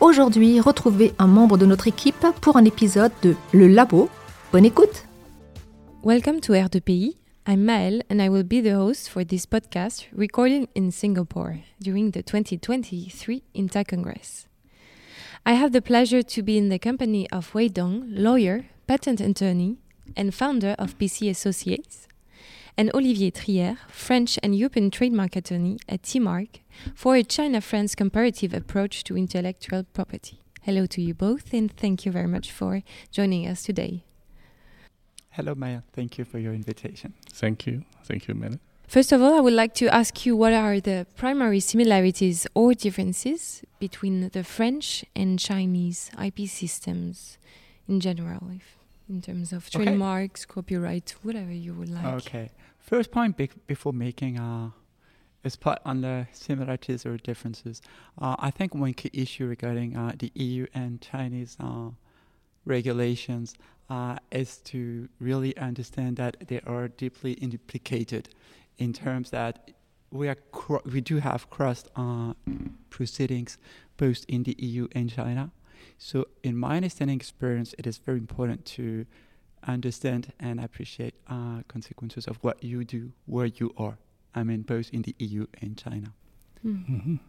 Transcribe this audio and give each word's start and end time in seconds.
Aujourd'hui, 0.00 0.60
retrouvez 0.60 1.12
un 1.18 1.26
membre 1.26 1.56
de 1.56 1.66
notre 1.66 1.86
équipe 1.86 2.26
pour 2.40 2.56
un 2.56 2.64
épisode 2.64 3.12
de 3.22 3.36
Le 3.52 3.68
Labo. 3.68 4.08
Bonne 4.52 4.64
écoute 4.64 5.06
Welcome 6.02 6.40
to 6.40 6.52
R2PI. 6.52 7.16
I'm 7.46 7.64
Maëlle 7.64 8.02
and 8.10 8.20
I 8.20 8.28
will 8.28 8.42
be 8.42 8.60
the 8.60 8.74
host 8.74 9.08
for 9.08 9.24
this 9.24 9.46
podcast 9.46 10.06
recorded 10.12 10.68
in 10.74 10.90
Singapore 10.90 11.58
during 11.80 12.10
the 12.10 12.22
2023 12.22 13.42
INTA 13.54 13.84
Congress. 13.84 14.48
I 15.46 15.52
have 15.52 15.72
the 15.72 15.80
pleasure 15.80 16.22
to 16.22 16.42
be 16.42 16.58
in 16.58 16.70
the 16.70 16.78
company 16.78 17.28
of 17.30 17.54
Wei 17.54 17.68
Dong, 17.68 18.04
lawyer, 18.08 18.64
patent 18.86 19.20
attorney, 19.20 19.76
and 20.16 20.34
founder 20.34 20.74
of 20.78 20.98
PC 20.98 21.30
Associates, 21.30 22.08
and 22.76 22.90
Olivier 22.94 23.30
Thrierr, 23.30 23.78
French 23.88 24.38
and 24.42 24.54
European 24.54 24.90
trademark 24.90 25.36
attorney 25.36 25.78
at 25.88 26.02
TMark, 26.02 26.60
for 26.94 27.16
a 27.16 27.22
China 27.22 27.60
France 27.60 27.94
comparative 27.94 28.52
approach 28.52 29.04
to 29.04 29.16
intellectual 29.16 29.84
property. 29.92 30.40
Hello 30.62 30.86
to 30.86 31.00
you 31.02 31.14
both, 31.14 31.52
and 31.52 31.70
thank 31.76 32.04
you 32.04 32.12
very 32.12 32.26
much 32.26 32.50
for 32.50 32.82
joining 33.10 33.46
us 33.46 33.62
today. 33.62 34.04
Hello, 35.30 35.54
Maya. 35.54 35.82
Thank 35.92 36.18
you 36.18 36.24
for 36.24 36.38
your 36.38 36.54
invitation. 36.54 37.14
Thank 37.32 37.66
you. 37.66 37.84
Thank 38.04 38.28
you, 38.28 38.34
Mel. 38.34 38.58
First 38.86 39.12
of 39.12 39.22
all, 39.22 39.34
I 39.34 39.40
would 39.40 39.52
like 39.52 39.74
to 39.74 39.88
ask 39.88 40.24
you 40.24 40.36
what 40.36 40.52
are 40.52 40.78
the 40.78 41.06
primary 41.16 41.60
similarities 41.60 42.46
or 42.54 42.74
differences 42.74 43.62
between 43.80 44.28
the 44.28 44.44
French 44.44 45.04
and 45.16 45.38
Chinese 45.38 46.10
IP 46.22 46.48
systems 46.48 47.38
in 47.88 48.00
general, 48.00 48.50
if, 48.54 48.76
in 49.08 49.20
terms 49.20 49.52
of 49.52 49.66
Okay. 49.68 49.84
trademarks, 49.84 50.44
copyright, 50.46 51.14
whatever 51.22 51.52
you 51.52 51.74
would 51.74 51.90
like. 51.90 52.04
Okay. 52.26 52.50
First 52.78 53.10
point 53.10 53.36
be- 53.36 53.50
before 53.66 53.92
making 53.92 54.38
uh, 54.38 54.70
is 55.42 55.56
part 55.56 55.78
on 55.84 56.00
the 56.00 56.26
similarities 56.32 57.04
or 57.06 57.16
differences. 57.18 57.82
Uh, 58.18 58.36
I 58.38 58.50
think 58.50 58.74
one 58.74 58.94
key 58.94 59.10
issue 59.12 59.46
regarding 59.46 59.96
uh, 59.96 60.12
the 60.18 60.30
EU 60.34 60.66
and 60.74 61.00
Chinese 61.00 61.56
uh, 61.60 61.90
regulations 62.64 63.54
uh, 63.90 64.16
is 64.32 64.58
to 64.58 65.08
really 65.20 65.56
understand 65.58 66.16
that 66.16 66.36
they 66.48 66.60
are 66.66 66.88
deeply 66.88 67.32
implicated 67.34 68.30
in 68.78 68.92
terms 68.92 69.30
that 69.30 69.70
we 70.10 70.28
are 70.28 70.36
cro- 70.52 70.80
we 70.90 71.00
do 71.00 71.18
have 71.18 71.50
cross 71.50 71.84
uh, 71.96 72.32
proceedings 72.90 73.58
both 73.96 74.24
in 74.28 74.42
the 74.44 74.56
EU 74.58 74.88
and 74.92 75.10
China. 75.10 75.50
So, 75.98 76.26
in 76.42 76.56
my 76.56 76.76
understanding 76.76 77.16
experience, 77.16 77.74
it 77.78 77.86
is 77.86 77.98
very 77.98 78.18
important 78.18 78.64
to 78.76 79.06
understand 79.66 80.32
and 80.38 80.60
appreciate 80.60 81.14
uh, 81.28 81.62
consequences 81.68 82.26
of 82.26 82.36
what 82.42 82.62
you 82.62 82.84
do 82.84 83.12
where 83.26 83.46
you 83.46 83.72
are. 83.76 83.98
I 84.34 84.42
mean, 84.42 84.62
both 84.62 84.90
in 84.90 85.02
the 85.02 85.14
EU 85.18 85.46
and 85.60 85.78
China. 85.78 86.12
Mm. 86.64 86.86
Mhm. 86.88 87.20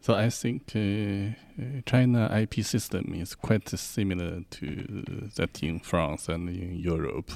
So 0.00 0.14
I 0.14 0.30
think 0.30 0.72
uh, 0.74 0.80
uh, 0.80 1.80
China 1.84 2.30
IP 2.32 2.64
system 2.64 3.12
is 3.14 3.34
quite 3.34 3.68
similar 3.68 4.40
to 4.50 5.28
that 5.36 5.62
in 5.62 5.80
France 5.80 6.28
and 6.28 6.48
in 6.48 6.78
Europe. 6.78 7.30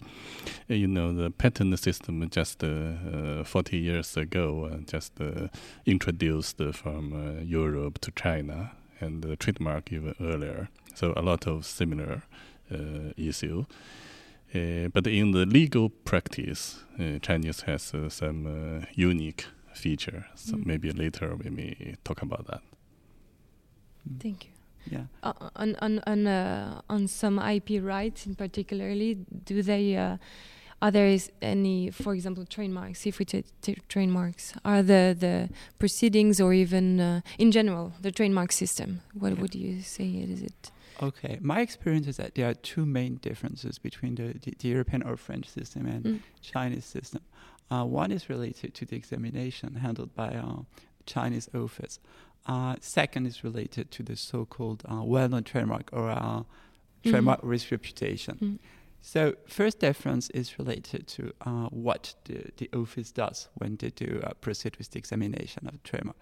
Uh, 0.70 0.74
you 0.74 0.86
know, 0.86 1.12
the 1.12 1.30
patent 1.30 1.78
system 1.78 2.26
just 2.30 2.64
uh, 2.64 2.66
uh, 2.66 3.44
40 3.44 3.76
years 3.76 4.16
ago 4.16 4.64
uh, 4.64 4.78
just 4.90 5.20
uh, 5.20 5.48
introduced 5.84 6.60
from 6.72 7.12
uh, 7.12 7.42
Europe 7.42 7.98
to 8.00 8.10
China 8.12 8.72
and 9.04 9.22
the 9.22 9.36
trademark 9.36 9.92
even 9.92 10.14
earlier. 10.20 10.68
So 10.94 11.12
a 11.16 11.22
lot 11.22 11.46
of 11.46 11.64
similar 11.64 12.22
uh, 12.72 13.12
issue. 13.16 13.64
Uh, 14.54 14.88
but 14.92 15.06
in 15.06 15.32
the 15.32 15.44
legal 15.46 15.88
practice, 16.04 16.84
uh, 16.98 17.18
Chinese 17.20 17.62
has 17.66 17.92
uh, 17.94 18.08
some 18.08 18.46
uh, 18.46 18.86
unique 18.94 19.46
feature. 19.74 20.26
So 20.34 20.56
Mm. 20.56 20.66
maybe 20.66 20.92
later 20.92 21.34
we 21.36 21.50
may 21.50 21.96
talk 22.04 22.22
about 22.22 22.46
that. 22.46 22.62
Thank 24.20 24.44
you. 24.44 24.50
Yeah. 24.90 25.04
Uh, 25.22 25.32
on 25.56 25.76
on 25.80 26.00
on 26.06 26.26
uh, 26.26 26.80
on 26.88 27.08
some 27.08 27.38
IP 27.38 27.82
rights 27.82 28.26
in 28.26 28.34
particularly, 28.34 29.16
do 29.46 29.62
they 29.62 29.96
uh, 29.96 30.18
are 30.84 30.90
there 30.96 31.08
is 31.18 31.24
any, 31.40 31.90
for 32.02 32.12
example, 32.14 32.44
trademarks? 32.56 33.06
If 33.06 33.18
we 33.18 33.24
take 33.24 33.46
t- 33.64 33.78
trademarks, 33.88 34.44
are 34.64 34.82
the 34.92 35.02
the 35.24 35.36
proceedings 35.78 36.40
or 36.44 36.50
even 36.64 36.86
uh, 37.00 37.20
in 37.38 37.50
general 37.58 37.86
the 38.06 38.12
trademark 38.18 38.52
system? 38.52 38.88
What 39.22 39.32
Yeah. 39.32 39.40
would 39.40 39.54
you 39.54 39.72
say? 39.82 40.08
Is 40.34 40.42
it? 40.50 40.70
Okay. 41.08 41.34
My 41.40 41.60
experience 41.68 42.06
is 42.12 42.16
that 42.16 42.30
there 42.34 42.48
are 42.50 42.54
two 42.72 42.84
main 42.86 43.14
differences 43.28 43.78
between 43.80 44.14
the, 44.14 44.26
the, 44.42 44.50
the 44.60 44.68
European 44.74 45.02
or 45.08 45.16
French 45.16 45.46
system 45.58 45.82
and 45.94 46.04
Mm. 46.04 46.18
Chinese 46.52 46.84
system. 46.96 47.20
Uh, 47.72 47.84
one 48.02 48.12
is 48.14 48.28
related 48.28 48.70
to 48.78 48.84
the 48.84 48.96
examination 48.96 49.68
handled 49.86 50.10
by 50.14 50.30
uh, 50.46 50.62
Chinese 51.14 51.48
office. 51.54 51.98
Uh, 52.46 52.74
second 52.80 53.26
is 53.26 53.42
related 53.42 53.86
to 53.96 54.02
the 54.02 54.16
so-called 54.16 54.80
uh, 54.92 55.02
well-known 55.14 55.44
trademark 55.44 55.86
or 55.98 56.06
uh, 56.10 56.42
trademark 57.08 57.40
risk 57.42 57.70
reputation. 57.70 58.34
Mm. 58.42 58.58
So 59.06 59.34
first 59.46 59.80
difference 59.80 60.30
is 60.30 60.58
related 60.58 61.06
to 61.08 61.34
uh, 61.42 61.66
what 61.68 62.14
the, 62.24 62.46
the 62.56 62.70
office 62.74 63.12
does 63.12 63.48
when 63.52 63.76
they 63.76 63.90
do 63.90 64.22
uh, 64.24 64.32
proceed 64.40 64.76
with 64.78 64.92
the 64.92 64.98
examination 64.98 65.66
of 65.66 65.82
trademark. 65.82 66.16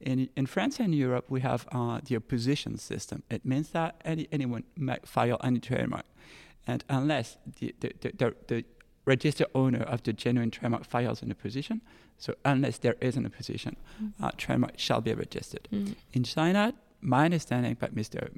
In, 0.00 0.28
in 0.36 0.46
France 0.46 0.78
and 0.78 0.94
Europe, 0.94 1.24
we 1.28 1.40
have 1.40 1.66
uh, 1.72 1.98
the 2.04 2.14
opposition 2.14 2.78
system. 2.78 3.24
It 3.28 3.44
means 3.44 3.70
that 3.70 4.00
any, 4.04 4.28
anyone 4.30 4.62
may 4.76 4.98
file 5.04 5.38
any 5.42 5.58
trademark, 5.58 6.04
and 6.64 6.84
unless 6.88 7.38
the, 7.58 7.74
the, 7.80 7.92
the, 8.00 8.34
the, 8.46 8.64
registered 9.04 9.46
owner 9.54 9.82
of 9.82 10.02
the 10.02 10.12
genuine 10.12 10.50
trademark 10.50 10.84
files 10.84 11.22
an 11.22 11.32
opposition, 11.32 11.80
so 12.18 12.34
unless 12.44 12.78
there 12.78 12.94
is 13.00 13.16
an 13.16 13.24
opposition, 13.26 13.74
uh, 14.22 14.30
trademark 14.36 14.78
shall 14.78 15.00
be 15.00 15.12
registered. 15.14 15.66
Mm. 15.72 15.96
In 16.12 16.24
China, 16.24 16.74
my 17.00 17.24
understanding, 17.24 17.76
but 17.80 17.94
Mr. 17.96 18.28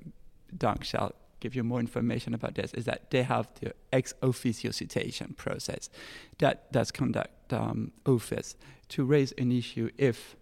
Dong 0.56 0.81
shall 0.82 1.12
give 1.40 1.54
you 1.54 1.64
more 1.64 1.80
information 1.80 2.34
about 2.34 2.54
this, 2.54 2.72
is 2.74 2.84
that 2.84 3.10
they 3.10 3.22
have 3.22 3.48
the 3.60 3.72
ex 3.92 4.14
officio 4.22 4.70
citation 4.70 5.34
process 5.36 5.90
that 6.38 6.70
does 6.72 6.90
conduct 6.90 7.52
um, 7.52 7.92
office 8.06 8.56
to 8.88 9.04
raise 9.04 9.32
an 9.32 9.50
issue 9.52 9.90
if 9.98 10.36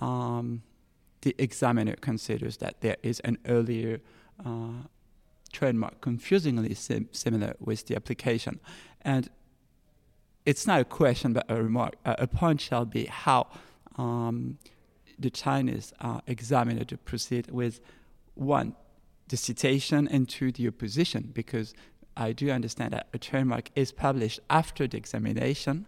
um, 0.00 0.62
the 1.22 1.34
examiner 1.38 1.96
considers 1.96 2.58
that 2.58 2.80
there 2.80 2.96
is 3.02 3.20
an 3.20 3.38
earlier 3.46 4.00
uh, 4.44 4.84
trademark 5.52 6.00
confusingly 6.00 6.74
sim- 6.74 7.08
similar 7.12 7.54
with 7.58 7.86
the 7.86 7.96
application. 7.96 8.60
And 9.02 9.30
it's 10.44 10.66
not 10.66 10.80
a 10.80 10.84
question 10.84 11.32
but 11.32 11.46
a 11.48 11.62
remark. 11.62 11.94
Uh, 12.04 12.16
a 12.18 12.26
point 12.26 12.60
shall 12.60 12.84
be 12.84 13.06
how 13.06 13.48
um, 13.96 14.58
the 15.18 15.30
Chinese 15.30 15.92
uh, 16.00 16.20
examiner 16.26 16.84
to 16.84 16.96
proceed 16.96 17.50
with 17.50 17.80
one, 18.34 18.74
the 19.28 19.36
citation, 19.36 20.08
and 20.08 20.28
two, 20.28 20.52
the 20.52 20.68
opposition, 20.68 21.30
because 21.32 21.74
I 22.16 22.32
do 22.32 22.50
understand 22.50 22.92
that 22.92 23.08
a 23.12 23.18
trademark 23.18 23.70
is 23.74 23.92
published 23.92 24.40
after 24.48 24.86
the 24.86 24.96
examination, 24.96 25.86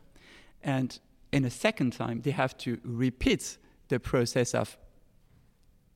and 0.63 0.99
in 1.33 1.45
a 1.45 1.51
second 1.51 1.93
time, 1.93 2.23
they 2.23 2.31
have 2.33 2.57
to 2.59 2.79
repeat 2.83 3.59
the 3.89 4.01
process 4.01 4.55
of 4.55 4.77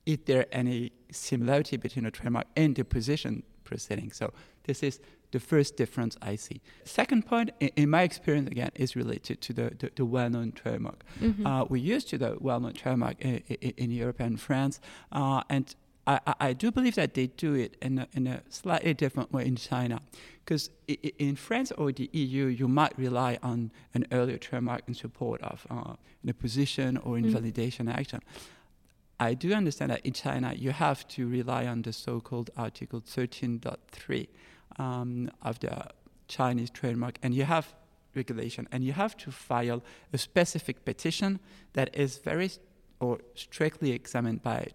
is 0.05 0.17
there 0.25 0.45
any 0.51 0.91
similarity 1.11 1.77
between 1.77 2.05
a 2.05 2.11
trademark 2.11 2.47
and 2.55 2.75
the 2.75 2.83
position 2.83 3.43
proceeding. 3.63 4.11
So 4.11 4.33
this 4.63 4.83
is 4.83 4.99
the 5.31 5.39
first 5.39 5.77
difference 5.77 6.17
I 6.21 6.35
see. 6.35 6.61
Second 6.83 7.25
point, 7.25 7.51
in, 7.59 7.69
in 7.75 7.89
my 7.89 8.01
experience, 8.03 8.49
again, 8.49 8.71
is 8.75 8.95
related 8.95 9.41
to 9.41 9.53
the, 9.53 9.71
the, 9.77 9.91
the 9.95 10.05
well-known 10.05 10.51
trademark. 10.51 11.03
Mhm. 11.21 11.45
Uh, 11.45 11.65
we 11.69 11.79
used 11.79 12.09
to 12.09 12.17
the 12.17 12.37
well-known 12.39 12.73
trademark 12.73 13.21
in, 13.21 13.43
in, 13.47 13.73
in 13.77 13.91
Europe 13.91 14.19
and 14.19 14.39
France, 14.39 14.79
uh, 15.11 15.43
and 15.49 15.75
I, 16.07 16.19
I- 16.27 16.35
I 16.39 16.53
do 16.53 16.71
believe 16.71 16.95
that 16.95 17.13
they 17.13 17.27
do 17.27 17.53
it 17.53 17.77
in 17.81 17.99
a, 17.99 18.07
in 18.13 18.27
a 18.27 18.41
slightly 18.49 18.93
different 18.93 19.31
way 19.31 19.45
in 19.45 19.55
China. 19.55 19.99
Because 20.43 20.69
in 20.87 21.35
France 21.35 21.71
or 21.73 21.91
the 21.91 22.09
EU, 22.13 22.45
you 22.47 22.67
might 22.67 22.97
rely 22.97 23.37
on 23.43 23.71
an 23.93 24.05
earlier 24.11 24.37
trademark 24.37 24.81
in 24.87 24.93
support 24.95 25.41
of 25.43 25.65
uh, 25.69 25.93
an 26.23 26.29
opposition 26.29 26.97
or 26.97 27.15
Mm. 27.15 27.25
invalidation 27.25 27.87
action. 27.87 28.21
I 29.19 29.35
do 29.35 29.53
understand 29.53 29.91
that 29.91 30.03
in 30.03 30.13
China, 30.13 30.53
you 30.57 30.71
have 30.71 31.07
to 31.09 31.27
rely 31.27 31.67
on 31.67 31.83
the 31.83 31.93
so-called 31.93 32.49
Article 32.57 33.01
13.3 33.01 34.27
um, 34.79 35.29
of 35.43 35.59
the 35.59 35.85
Chinese 36.27 36.71
trademark, 36.71 37.19
and 37.21 37.35
you 37.35 37.43
have 37.43 37.75
regulation, 38.15 38.67
and 38.71 38.83
you 38.83 38.93
have 38.93 39.15
to 39.17 39.31
file 39.31 39.83
a 40.11 40.17
specific 40.17 40.83
petition 40.85 41.39
that 41.73 41.95
is 41.95 42.17
very 42.17 42.49
or 42.99 43.19
strictly 43.35 43.91
examined 43.91 44.41
by 44.41 44.67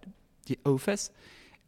the 0.46 0.58
office, 0.64 1.10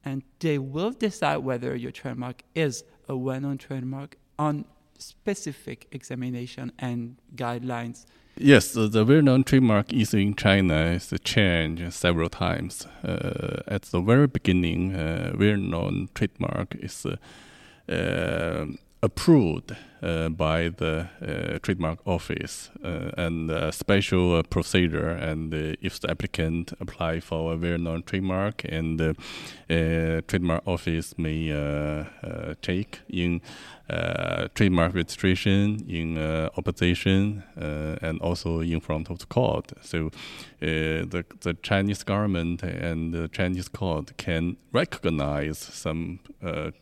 and 0.05 0.23
they 0.41 0.59
will 0.59 0.91
decide 0.91 1.39
whether 1.39 1.77
your 1.77 1.93
trademark 1.93 2.43
is 2.55 2.85
a 3.09 3.17
well-known 3.17 3.59
trademark 3.59 4.17
on 4.39 4.65
specific 4.99 5.87
examination 5.93 6.73
and 6.79 7.17
guidelines. 7.35 8.07
Yes, 8.37 8.73
the, 8.73 8.89
the 8.89 9.05
well-known 9.05 9.45
trademark 9.45 9.93
issue 9.93 10.19
in 10.19 10.35
China 10.35 10.93
is 10.93 11.13
changed 11.25 11.93
several 11.93 12.29
times. 12.29 12.87
Uh, 13.03 13.63
at 13.67 13.83
the 13.83 14.01
very 14.01 14.29
beginning, 14.29 14.95
uh, 14.95 15.35
well-known 15.37 16.09
trademark 16.15 16.77
is 16.77 17.07
uh, 17.07 17.17
uh 17.93 18.67
approved 19.03 19.77
uh, 20.03 20.29
by 20.29 20.69
the 20.69 21.09
uh, 21.21 21.59
trademark 21.61 21.99
office 22.07 22.71
uh, 22.85 23.11
and 23.17 23.51
a 23.51 23.73
special 23.73 24.43
procedure. 24.45 25.09
And 25.09 25.53
if 25.81 26.01
the 26.01 26.11
applicant 26.11 26.73
apply 26.81 27.21
for 27.21 27.53
a 27.53 27.57
well-known 27.57 28.03
trademark, 28.05 28.65
and 28.65 28.99
the 28.99 29.15
trademark 30.29 30.67
office 30.67 31.17
may 31.19 32.05
take 32.63 33.01
in 33.09 33.41
uh, 33.91 34.49
trademark 34.55 34.95
registration, 34.95 35.85
in 35.89 36.19
uh, 36.19 36.51
opposition, 36.57 37.43
uh, 37.57 37.97
and 38.03 38.21
also 38.21 38.61
in 38.61 38.81
front 38.81 39.11
of 39.11 39.19
the 39.19 39.27
court. 39.27 39.73
So 39.83 40.11
the, 40.61 41.25
the 41.41 41.55
Chinese 41.63 42.03
government 42.03 42.63
and 42.63 43.15
the 43.15 43.29
Chinese 43.29 43.69
court 43.69 44.17
can 44.17 44.57
recognize 44.73 45.59
some 45.59 46.21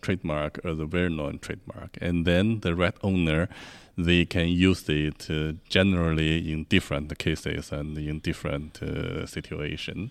trademark 0.00 0.58
as 0.64 0.78
a 0.78 0.86
well-known 0.86 1.38
trademark, 1.38 1.96
and 2.00 2.24
then 2.24 2.60
the 2.60 2.74
right 2.74 2.96
owner 3.02 3.48
they 3.96 4.26
can 4.26 4.48
use 4.48 4.88
it 4.88 5.30
uh, 5.30 5.52
generally 5.68 6.52
in 6.52 6.64
different 6.64 7.16
cases 7.18 7.72
and 7.72 7.96
in 7.96 8.18
different 8.18 8.82
uh, 8.82 9.26
situations. 9.26 10.10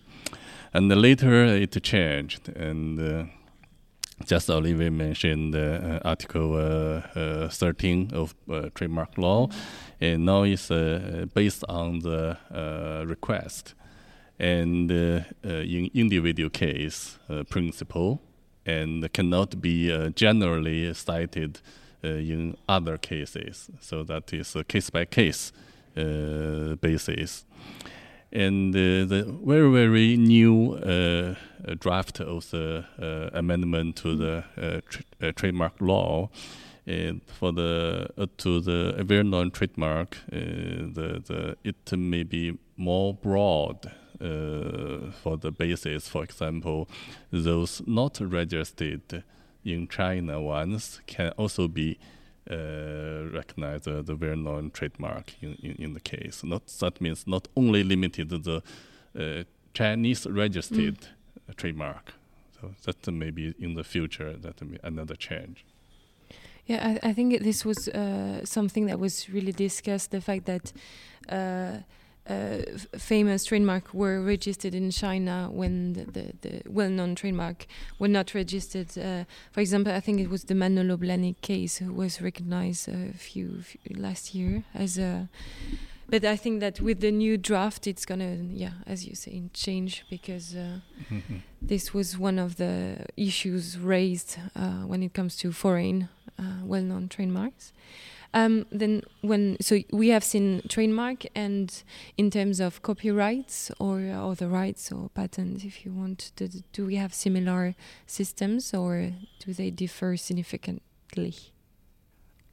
And 0.74 0.90
later 0.90 1.46
it 1.46 1.82
changed, 1.84 2.50
and 2.50 3.00
uh, 3.00 3.26
just 4.24 4.50
Olivier 4.50 4.90
mentioned 4.90 5.56
uh, 5.56 6.00
Article 6.06 6.56
uh, 6.56 7.20
uh, 7.20 7.50
13 7.50 8.12
of 8.14 8.34
uh, 8.50 8.70
trademark 8.74 9.18
law, 9.18 9.50
and 10.00 10.26
now 10.26 10.44
it's 10.44 10.72
uh, 10.72 11.26
based 11.34 11.64
on 11.68 12.00
the 12.00 12.38
uh, 12.54 13.06
request. 13.06 13.74
And 14.38 14.92
in 14.92 15.90
individual 15.94 16.50
case 16.50 17.18
principle 17.50 18.22
and 18.66 19.14
cannot 19.14 19.62
be 19.62 20.12
generally 20.14 20.94
cited 20.94 21.62
in 22.04 22.58
other 22.68 22.98
cases. 22.98 23.70
So 23.80 24.04
that 24.04 24.34
is 24.34 24.54
a 24.58 24.66
case 24.66 24.90
by 24.90 25.06
case 25.06 25.54
basis 25.96 27.46
and 28.36 28.76
uh, 28.76 29.06
the 29.06 29.24
very 29.46 29.72
very 29.72 30.18
new 30.18 30.74
uh, 30.74 31.36
draft 31.80 32.20
of 32.20 32.50
the 32.52 32.86
uh, 33.02 33.38
amendment 33.38 33.96
to 33.96 34.16
the 34.16 34.44
tra 34.90 35.34
trademark 35.34 35.80
law 35.80 36.30
for 37.28 37.52
the 37.54 38.30
to 38.38 38.60
the 38.60 39.24
known 39.24 39.52
trademark, 39.52 40.18
the 40.30 41.24
the 41.26 41.56
it 41.64 41.98
may 41.98 42.24
be 42.24 42.58
more 42.78 43.14
broad 43.14 43.92
uh, 44.22 45.12
for 45.24 45.38
the 45.38 45.52
basis, 45.52 46.08
for 46.08 46.24
example, 46.24 46.90
those 47.32 47.82
not 47.88 48.20
registered 48.20 49.24
in 49.64 49.88
China 49.88 50.42
ones 50.42 51.02
can 51.08 51.32
also 51.32 51.68
be 51.68 51.98
uh, 52.50 53.30
recognize 53.34 53.82
the, 53.84 54.02
the 54.02 54.16
well-known 54.16 54.72
trademark 54.72 55.34
in, 55.42 55.56
in, 55.64 55.76
in, 55.80 55.94
the 55.94 56.00
case. 56.00 56.44
Not 56.44 56.68
that 56.80 57.02
means 57.02 57.26
not 57.26 57.48
only 57.56 57.84
limited 57.84 58.30
to 58.30 58.38
the 58.38 58.64
uh, 59.18 59.44
Chinese 59.74 60.26
registered 60.28 61.00
mm. 61.00 61.56
trademark. 61.56 62.14
So 62.62 62.72
that 62.84 63.12
may 63.12 63.32
be 63.32 63.54
in 63.60 63.76
the 63.76 63.84
future 63.84 64.34
that 64.38 64.62
may 64.62 64.78
another 64.84 65.16
change. 65.16 65.66
Yeah, 66.66 66.98
I, 67.04 67.10
I 67.10 67.14
think 67.14 67.44
this 67.44 67.64
was 67.64 67.88
uh, 67.90 68.44
something 68.44 68.88
that 68.88 69.00
was 69.00 69.30
really 69.30 69.52
discussed. 69.52 70.12
The 70.12 70.22
fact 70.22 70.46
that 70.46 70.74
uh, 71.30 71.82
famous 72.98 73.46
trademark 73.46 73.94
were 73.94 74.22
registered 74.22 74.74
in 74.74 74.90
China 74.90 75.48
when 75.52 75.94
the, 75.94 76.06
the, 76.06 76.34
the 76.42 76.62
well-known 76.68 77.14
trademark 77.16 77.68
were 78.00 78.08
not 78.08 78.34
registered. 78.34 78.98
Uh, 78.98 79.26
for 79.52 79.62
example, 79.62 79.94
I 79.94 80.00
think 80.00 80.20
it 80.20 80.30
was 80.30 80.46
the 80.46 80.56
Manolo 80.56 80.98
Blahnik 80.98 81.42
case 81.42 81.78
who 81.78 81.94
was 81.94 82.22
recognized 82.22 82.90
a 82.90 83.14
few, 83.14 83.62
few, 83.62 83.96
last 83.96 84.34
year 84.34 84.64
as 84.74 84.98
a. 84.98 85.30
But 86.08 86.24
I 86.24 86.36
think 86.36 86.60
that 86.60 86.80
with 86.80 87.00
the 87.00 87.12
new 87.12 87.36
draft, 87.36 87.88
it's 87.88 88.06
gonna, 88.06 88.38
yeah, 88.52 88.74
as 88.86 89.08
you 89.08 89.16
say, 89.16 89.44
change 89.54 90.06
because 90.10 90.56
uh, 90.56 90.80
mm-hmm. 91.10 91.38
this 91.62 91.96
was 91.96 92.18
one 92.18 92.38
of 92.38 92.58
the 92.58 93.06
issues 93.18 93.80
raised 93.80 94.38
uh, 94.56 94.86
when 94.86 95.02
it 95.02 95.14
comes 95.14 95.36
to 95.38 95.52
foreign 95.52 96.10
uh, 96.38 96.64
well-known 96.64 97.10
trademarks. 97.10 97.74
Um, 98.34 98.66
then 98.72 99.04
when 99.22 99.58
so 99.62 99.80
we 99.92 100.10
have 100.10 100.24
seen 100.24 100.62
trademark 100.68 101.26
and 101.36 101.84
in 102.18 102.30
terms 102.30 102.60
of 102.60 102.82
copyrights 102.82 103.72
or 103.80 104.10
other 104.12 104.48
rights 104.48 104.92
or 104.92 105.10
patents, 105.10 105.64
if 105.64 105.86
you 105.86 105.92
want, 105.94 106.32
do, 106.36 106.48
do 106.74 106.86
we 106.86 106.96
have 106.96 107.14
similar 107.14 107.76
systems 108.08 108.74
or 108.74 109.12
do 109.40 109.54
they 109.54 109.70
differ 109.70 110.18
significantly? 110.18 111.36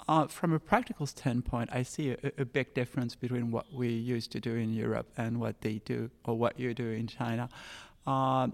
Uh, 0.08 0.26
from 0.26 0.52
a 0.52 0.58
practical 0.58 1.06
standpoint, 1.06 1.70
I 1.72 1.84
see 1.84 2.10
a, 2.10 2.32
a, 2.38 2.44
big 2.44 2.74
difference 2.74 3.14
between 3.14 3.52
what 3.52 3.72
we 3.72 3.88
used 3.88 4.32
to 4.32 4.40
do 4.40 4.56
in 4.56 4.74
Europe 4.74 5.06
and 5.16 5.38
what 5.38 5.60
they 5.60 5.80
do 5.84 6.10
or 6.24 6.36
what 6.36 6.58
you 6.58 6.74
do 6.74 6.88
in 6.88 7.06
China. 7.06 7.48
Uh, 8.04 8.48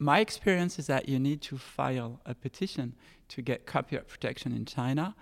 my 0.00 0.18
experience 0.18 0.80
is 0.80 0.88
that 0.88 1.08
you 1.08 1.20
need 1.20 1.42
to 1.42 1.56
file 1.56 2.20
a 2.26 2.34
petition 2.34 2.94
to 3.28 3.40
get 3.40 3.66
copyright 3.66 4.08
protection 4.08 4.52
in 4.52 4.64
China. 4.64 5.14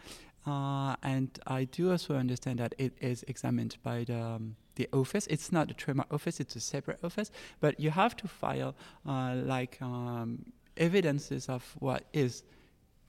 Uh, 0.46 0.96
and 1.02 1.38
I 1.46 1.64
do 1.64 1.90
also 1.90 2.14
understand 2.14 2.60
that 2.60 2.74
it 2.78 2.92
is 3.00 3.24
examined 3.28 3.76
by 3.82 4.04
the, 4.04 4.20
um, 4.20 4.56
the 4.76 4.88
office. 4.92 5.26
It's 5.26 5.52
not 5.52 5.68
the 5.68 5.74
trademark 5.74 6.12
office, 6.12 6.40
it's 6.40 6.56
a 6.56 6.60
separate 6.60 6.98
office, 7.04 7.30
but 7.60 7.78
you 7.78 7.90
have 7.90 8.16
to 8.16 8.28
file 8.28 8.74
uh, 9.06 9.34
like 9.34 9.78
um, 9.82 10.46
evidences 10.76 11.48
of 11.48 11.76
what 11.78 12.04
is 12.12 12.42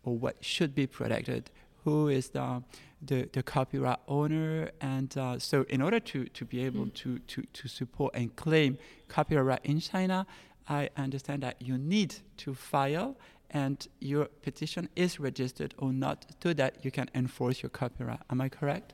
or 0.04 0.18
what 0.18 0.44
should 0.44 0.74
be 0.74 0.88
protected, 0.88 1.52
who 1.84 2.08
is 2.08 2.30
the, 2.30 2.64
the, 3.02 3.30
the 3.34 3.44
copyright 3.44 4.00
owner. 4.08 4.72
And 4.82 5.16
uh, 5.18 5.40
so, 5.40 5.66
in 5.70 5.82
order 5.82 6.00
to, 6.00 6.26
to 6.26 6.46
be 6.46 6.66
able 6.66 6.86
mm. 6.86 6.94
to, 6.96 7.20
to, 7.20 7.44
to 7.54 7.68
support 7.68 8.14
and 8.16 8.36
claim 8.36 8.78
copyright 9.08 9.62
in 9.64 9.80
China, 9.80 10.26
I 10.68 10.90
understand 10.98 11.44
that 11.44 11.62
you 11.62 11.78
need 11.78 12.16
to 12.38 12.54
file 12.54 13.16
and 13.52 13.88
your 14.00 14.26
petition 14.42 14.90
is 14.96 15.20
registered 15.20 15.74
or 15.78 15.94
not 15.94 16.26
so 16.42 16.54
that 16.54 16.84
you 16.84 16.92
can 16.92 17.10
enforce 17.14 17.62
your 17.62 17.70
copyright. 17.70 18.20
Am 18.30 18.42
I 18.42 18.50
correct? 18.50 18.94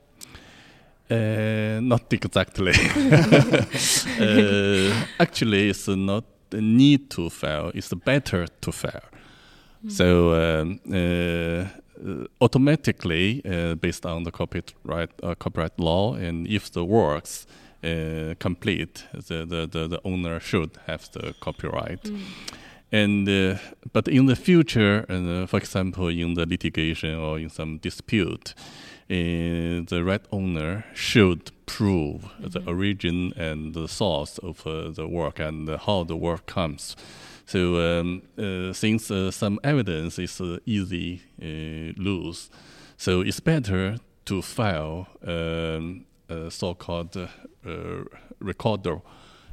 Uh, 1.10 1.80
not 1.80 2.12
exactly. 2.12 2.72
uh, 4.20 5.04
actually, 5.18 5.70
it's 5.70 5.88
not 5.88 6.24
the 6.50 6.60
need 6.60 7.10
to 7.10 7.30
file, 7.30 7.70
it's 7.74 7.92
better 7.94 8.46
to 8.60 8.72
file. 8.72 9.08
Mm. 9.84 9.92
So, 9.92 10.34
um, 10.34 10.80
uh, 10.92 11.64
automatically, 12.40 13.42
uh, 13.44 13.74
based 13.74 14.04
on 14.06 14.24
the 14.24 14.30
copyright, 14.30 15.10
uh, 15.22 15.34
copyright 15.34 15.78
law, 15.78 16.14
and 16.14 16.46
if 16.46 16.70
the 16.72 16.84
works 16.84 17.46
uh, 17.84 18.34
complete, 18.38 19.06
the, 19.12 19.44
the, 19.46 19.66
the, 19.66 19.88
the, 19.88 20.00
owner 20.04 20.40
should 20.40 20.78
have 20.86 21.10
the 21.12 21.34
copyright. 21.40 22.02
Mm. 22.02 22.20
And 22.90 23.28
uh, 23.28 23.56
but 23.92 24.08
in 24.08 24.26
the 24.26 24.36
future, 24.36 25.04
uh, 25.08 25.46
for 25.46 25.58
example, 25.58 26.08
in 26.08 26.34
the 26.34 26.46
litigation 26.46 27.14
or 27.14 27.38
in 27.38 27.50
some 27.50 27.78
dispute, 27.78 28.54
uh, 29.10 29.84
the 29.88 30.02
right 30.04 30.24
owner 30.32 30.84
should 30.94 31.50
prove 31.66 32.22
mm-hmm. 32.22 32.48
the 32.48 32.64
origin 32.66 33.32
and 33.36 33.74
the 33.74 33.88
source 33.88 34.38
of 34.38 34.66
uh, 34.66 34.90
the 34.90 35.06
work 35.06 35.38
and 35.38 35.68
how 35.68 36.04
the 36.04 36.16
work 36.16 36.46
comes. 36.46 36.96
So 37.44 38.00
um, 38.00 38.22
uh, 38.38 38.72
since 38.72 39.10
uh, 39.10 39.30
some 39.30 39.58
evidence 39.64 40.18
is 40.18 40.40
easy 40.66 41.22
lose, 41.96 42.50
so 42.96 43.20
it's 43.22 43.40
better 43.40 43.96
to 44.26 44.42
file 44.42 45.08
um, 45.26 46.04
a 46.28 46.50
so-called 46.50 47.16
recorder 48.40 49.00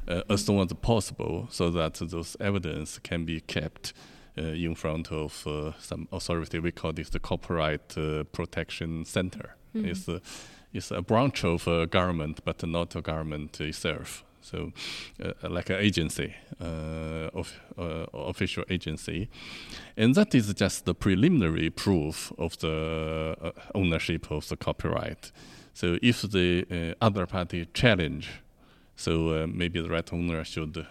uh, 0.08 0.22
as 0.28 0.44
soon 0.44 0.60
as 0.60 0.72
possible 0.74 1.48
so 1.50 1.70
that 1.70 1.94
those 1.94 2.36
evidence 2.40 2.98
can 2.98 3.24
be 3.24 3.40
kept 3.40 3.92
uh, 4.38 4.42
in 4.42 4.74
front 4.74 5.10
of 5.10 5.46
uh, 5.46 5.72
some 5.78 6.06
authority. 6.12 6.58
We 6.58 6.70
call 6.70 6.92
this 6.92 7.10
the 7.10 7.18
Copyright 7.18 7.96
uh, 7.96 8.24
Protection 8.24 9.04
Center. 9.04 9.56
Mm-hmm. 9.74 9.88
It's, 9.88 10.08
a, 10.08 10.20
it's 10.72 10.90
a 10.90 11.02
branch 11.02 11.42
of 11.44 11.66
uh, 11.66 11.86
government, 11.86 12.40
but 12.44 12.62
not 12.66 12.94
a 12.94 13.00
government 13.00 13.60
itself. 13.60 14.24
So, 14.42 14.72
uh, 15.24 15.32
like 15.48 15.70
an 15.70 15.76
agency, 15.80 16.36
of, 16.60 17.52
official 17.76 18.62
agency, 18.70 19.28
and 19.96 20.14
that 20.14 20.36
is 20.36 20.54
just 20.54 20.84
the 20.84 20.94
preliminary 20.94 21.68
proof 21.68 22.32
of 22.38 22.56
the 22.58 23.52
ownership 23.74 24.30
of 24.30 24.46
the 24.48 24.56
copyright. 24.56 25.32
So, 25.74 25.98
if 26.00 26.22
the 26.22 26.94
other 27.00 27.26
party 27.26 27.66
challenge 27.74 28.28
so 28.96 29.28
uh, 29.28 29.46
maybe 29.46 29.80
the 29.80 29.88
right 29.88 30.12
owner 30.12 30.44
should 30.44 30.86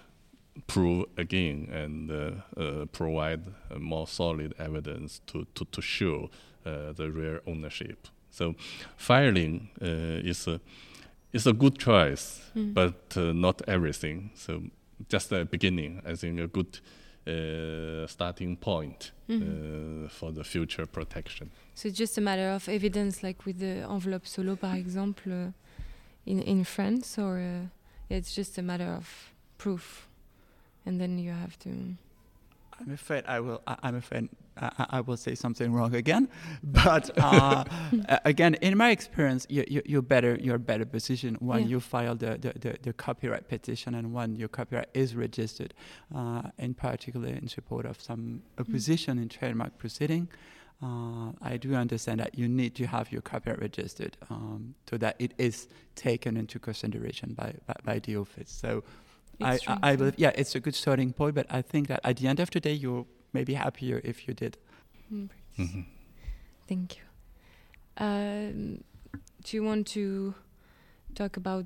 prove 0.68 1.06
again 1.18 1.70
and 1.72 2.12
uh, 2.12 2.62
uh, 2.62 2.86
provide 2.86 3.42
more 3.78 4.08
solid 4.08 4.54
evidence 4.58 5.22
to, 5.28 5.46
to, 5.54 5.66
to 5.66 5.82
show 5.82 6.30
uh, 6.66 6.94
the 6.94 7.12
real 7.12 7.40
ownership. 7.46 8.08
So 8.32 8.56
filing 8.98 9.70
is 9.82 10.48
a 10.48 10.60
is 11.32 11.48
a 11.48 11.54
good 11.54 11.78
choice, 11.78 12.42
mm. 12.56 12.74
but 12.74 13.16
not 13.16 13.62
everything. 13.68 14.32
So 14.36 14.62
just 15.10 15.30
the 15.30 15.46
beginning, 15.46 16.02
I 16.06 16.16
think 16.16 16.40
a 16.40 16.48
good 16.48 16.80
uh, 17.28 18.06
starting 18.08 18.56
point 18.56 19.12
uh, 19.30 20.08
for 20.10 20.32
the 20.32 20.44
future 20.44 20.86
protection. 20.86 21.50
So 21.74 21.88
it's 21.88 21.98
just 21.98 22.18
a 22.18 22.22
matter 22.22 22.50
of 22.50 22.70
evidence, 22.70 23.24
like 23.24 23.46
with 23.46 23.60
the 23.60 23.84
enveloppe 23.90 24.28
Soleau, 24.28 24.56
par 24.56 24.76
exemple, 24.76 25.32
uh, 25.32 25.52
in 26.26 26.40
in 26.42 26.64
France, 26.64 27.18
or 27.18 27.40
uh, 27.40 27.68
it's 28.10 28.34
just 28.34 28.58
a 28.58 28.62
matter 28.62 28.86
of 28.86 29.34
proof, 29.58 30.08
and 30.86 31.00
then 31.00 31.18
you 31.18 31.32
have 31.32 31.58
to. 31.60 31.70
I'm 32.80 32.92
afraid 32.92 33.24
I 33.26 33.40
will. 33.40 33.62
I, 33.66 33.78
am 33.84 33.96
afraid 33.96 34.30
I, 34.58 34.86
I, 34.90 35.02
will 35.02 35.16
say 35.16 35.34
something 35.34 35.72
wrong 35.72 35.96
again. 35.96 36.28
But 36.64 37.10
uh, 37.18 37.64
again, 38.26 38.56
in 38.56 38.78
my 38.78 38.92
experience, 38.92 39.48
you, 39.50 39.64
you, 39.68 39.82
you're 39.86 40.02
better. 40.02 40.38
You're 40.42 40.58
better 40.58 40.86
position 40.86 41.36
when 41.40 41.62
yeah. 41.62 41.68
you 41.68 41.80
file 41.80 42.16
the, 42.16 42.38
the, 42.38 42.54
the, 42.60 42.78
the, 42.82 42.94
copyright 42.94 43.48
petition 43.48 43.96
and 43.96 44.14
when 44.14 44.36
your 44.36 44.50
copyright 44.50 44.90
is 44.94 45.16
registered, 45.16 45.74
uh, 46.14 46.44
in 46.58 46.74
particular 46.74 47.30
in 47.30 47.48
support 47.48 47.86
of 47.86 48.02
some 48.02 48.42
opposition 48.60 49.18
mm. 49.18 49.24
in 49.24 49.30
trademark 49.30 49.78
proceeding. 49.78 50.28
Uh, 50.84 51.32
I 51.41 51.58
do 51.58 51.74
understand 51.74 52.20
that 52.20 52.38
you 52.38 52.48
need 52.48 52.75
to 52.75 52.86
have 52.86 53.12
your 53.12 53.22
copyright 53.22 53.62
registered 53.62 54.17
um, 54.29 54.75
so 54.89 54.98
that 54.98 55.15
it 55.20 55.34
is 55.38 55.67
taken 55.96 56.36
into 56.38 56.60
consideration 56.60 57.34
by, 57.34 57.55
by, 57.65 57.75
by 57.84 58.00
the 58.00 58.17
office. 58.17 58.51
So 58.51 58.84
I, 59.41 59.60
I, 59.67 59.79
I, 59.91 59.96
believe, 59.96 60.15
yeah, 60.17 60.32
it's 60.36 60.53
a 60.55 60.60
good 60.60 60.75
starting 60.75 61.13
point, 61.13 61.36
but 61.36 61.48
I 61.50 61.62
think 61.62 61.88
that 61.88 62.01
at 62.03 62.17
the 62.17 62.27
end 62.27 62.39
of 62.39 62.51
the 62.51 62.60
day, 62.60 62.74
you're 62.74 63.05
maybe 63.34 63.53
happier 63.53 64.01
if 64.03 64.27
you 64.27 64.34
did. 64.34 64.58
Mm 65.12 65.29
-hmm. 65.58 65.86
Thank 66.67 66.98
you. 66.98 67.05
Um, 67.98 68.84
do 69.44 69.58
you 69.58 69.63
want 69.63 69.94
to 69.94 70.34
talk 71.15 71.38
about 71.38 71.65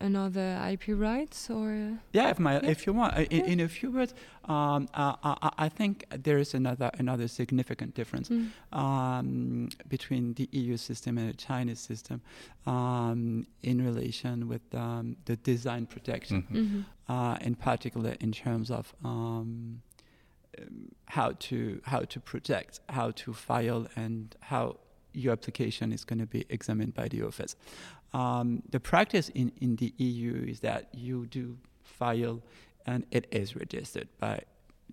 another 0.00 0.60
IP 0.70 0.88
rights 0.88 1.50
or? 1.50 1.98
Yeah, 2.12 2.30
if 2.30 2.38
my 2.38 2.54
yeah. 2.54 2.70
if 2.70 2.86
you 2.86 2.92
want, 2.92 3.16
in, 3.16 3.26
yeah. 3.30 3.52
in 3.52 3.60
a 3.60 3.68
few 3.68 3.90
words, 3.90 4.14
um, 4.44 4.88
uh, 4.94 5.14
I, 5.22 5.50
I, 5.58 5.68
think 5.68 6.04
there 6.10 6.38
is 6.38 6.54
another 6.54 6.90
another 6.98 7.28
significant 7.28 7.94
difference 7.94 8.28
mm. 8.28 8.50
um, 8.72 9.70
between 9.88 10.34
the 10.34 10.48
EU 10.52 10.76
system 10.76 11.18
and 11.18 11.28
the 11.28 11.36
Chinese 11.36 11.80
system 11.80 12.20
um, 12.66 13.46
in 13.62 13.84
relation 13.84 14.48
with 14.48 14.62
um, 14.74 15.16
the 15.24 15.36
design 15.36 15.86
protection, 15.86 16.42
mm-hmm. 16.42 16.56
Mm-hmm. 16.56 17.12
Uh, 17.12 17.36
in 17.40 17.54
particular 17.54 18.16
in 18.20 18.32
terms 18.32 18.70
of. 18.70 18.94
Um, 19.04 19.82
how 21.06 21.32
to 21.38 21.80
how 21.84 22.00
to 22.00 22.20
protect, 22.20 22.80
how 22.88 23.12
to 23.12 23.32
file, 23.32 23.86
and 23.96 24.34
how 24.40 24.76
your 25.12 25.32
application 25.32 25.92
is 25.92 26.04
going 26.04 26.18
to 26.18 26.26
be 26.26 26.44
examined 26.48 26.94
by 26.94 27.08
the 27.08 27.22
office. 27.22 27.56
Um, 28.12 28.62
the 28.70 28.80
practice 28.80 29.28
in, 29.30 29.52
in 29.60 29.76
the 29.76 29.92
EU 29.98 30.46
is 30.48 30.60
that 30.60 30.88
you 30.94 31.26
do 31.26 31.56
file 31.82 32.42
and 32.86 33.06
it 33.10 33.26
is 33.30 33.54
registered 33.56 34.08
by 34.18 34.40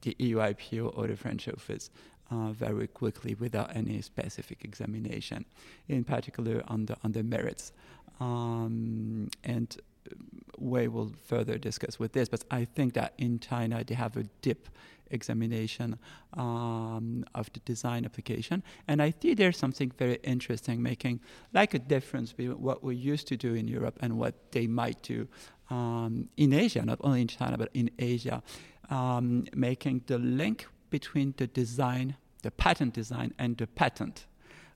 the 0.02 0.16
EU 0.20 0.38
IPO 0.38 0.98
or 0.98 1.08
the 1.08 1.16
French 1.16 1.48
office 1.48 1.90
uh, 2.30 2.52
very 2.52 2.88
quickly 2.88 3.36
without 3.36 3.76
any 3.76 4.02
specific 4.02 4.64
examination, 4.64 5.46
in 5.88 6.04
particular 6.04 6.62
on 6.68 6.86
the, 6.86 6.98
on 7.04 7.12
the 7.14 7.24
merits. 7.24 7.72
Um, 8.20 9.30
and 9.44 9.78
we 10.58 10.88
will 10.88 11.12
further 11.24 11.58
discuss 11.58 12.00
with 12.00 12.14
this, 12.14 12.30
but 12.30 12.44
I 12.52 12.66
think 12.66 12.94
that 12.94 13.14
in 13.18 13.40
China 13.40 13.84
they 13.84 13.96
have 13.96 14.18
a 14.18 14.24
dip 14.42 14.70
examination 15.12 15.98
um, 16.34 17.24
of 17.34 17.52
the 17.54 17.60
design 17.62 18.06
application. 18.06 18.64
And 18.88 19.02
I 19.02 19.12
think 19.12 19.38
there's 19.38 19.58
something 19.58 19.92
very 19.98 20.20
interesting, 20.24 20.82
making 20.82 21.22
like 21.54 21.74
a 21.74 21.80
difference 21.80 22.34
between 22.34 22.62
what 22.62 22.84
we 22.84 22.96
used 22.96 23.28
to 23.28 23.38
do 23.38 23.54
in 23.54 23.68
Europe 23.68 23.98
and 24.02 24.18
what 24.18 24.52
they 24.52 24.68
might 24.68 25.02
do 25.04 25.28
um, 25.70 26.30
in 26.38 26.54
Asia, 26.54 26.84
not 26.84 27.00
only 27.02 27.22
in 27.22 27.28
China, 27.28 27.58
but 27.58 27.70
in 27.74 27.90
Asia, 28.00 28.42
um, 28.90 29.46
making 29.54 30.02
the 30.08 30.18
link 30.18 30.68
between 30.90 31.34
the 31.38 31.48
design, 31.48 32.16
the 32.44 32.52
patent 32.52 32.94
design, 32.94 33.34
and 33.38 33.58
the 33.58 33.68
patent 33.68 34.26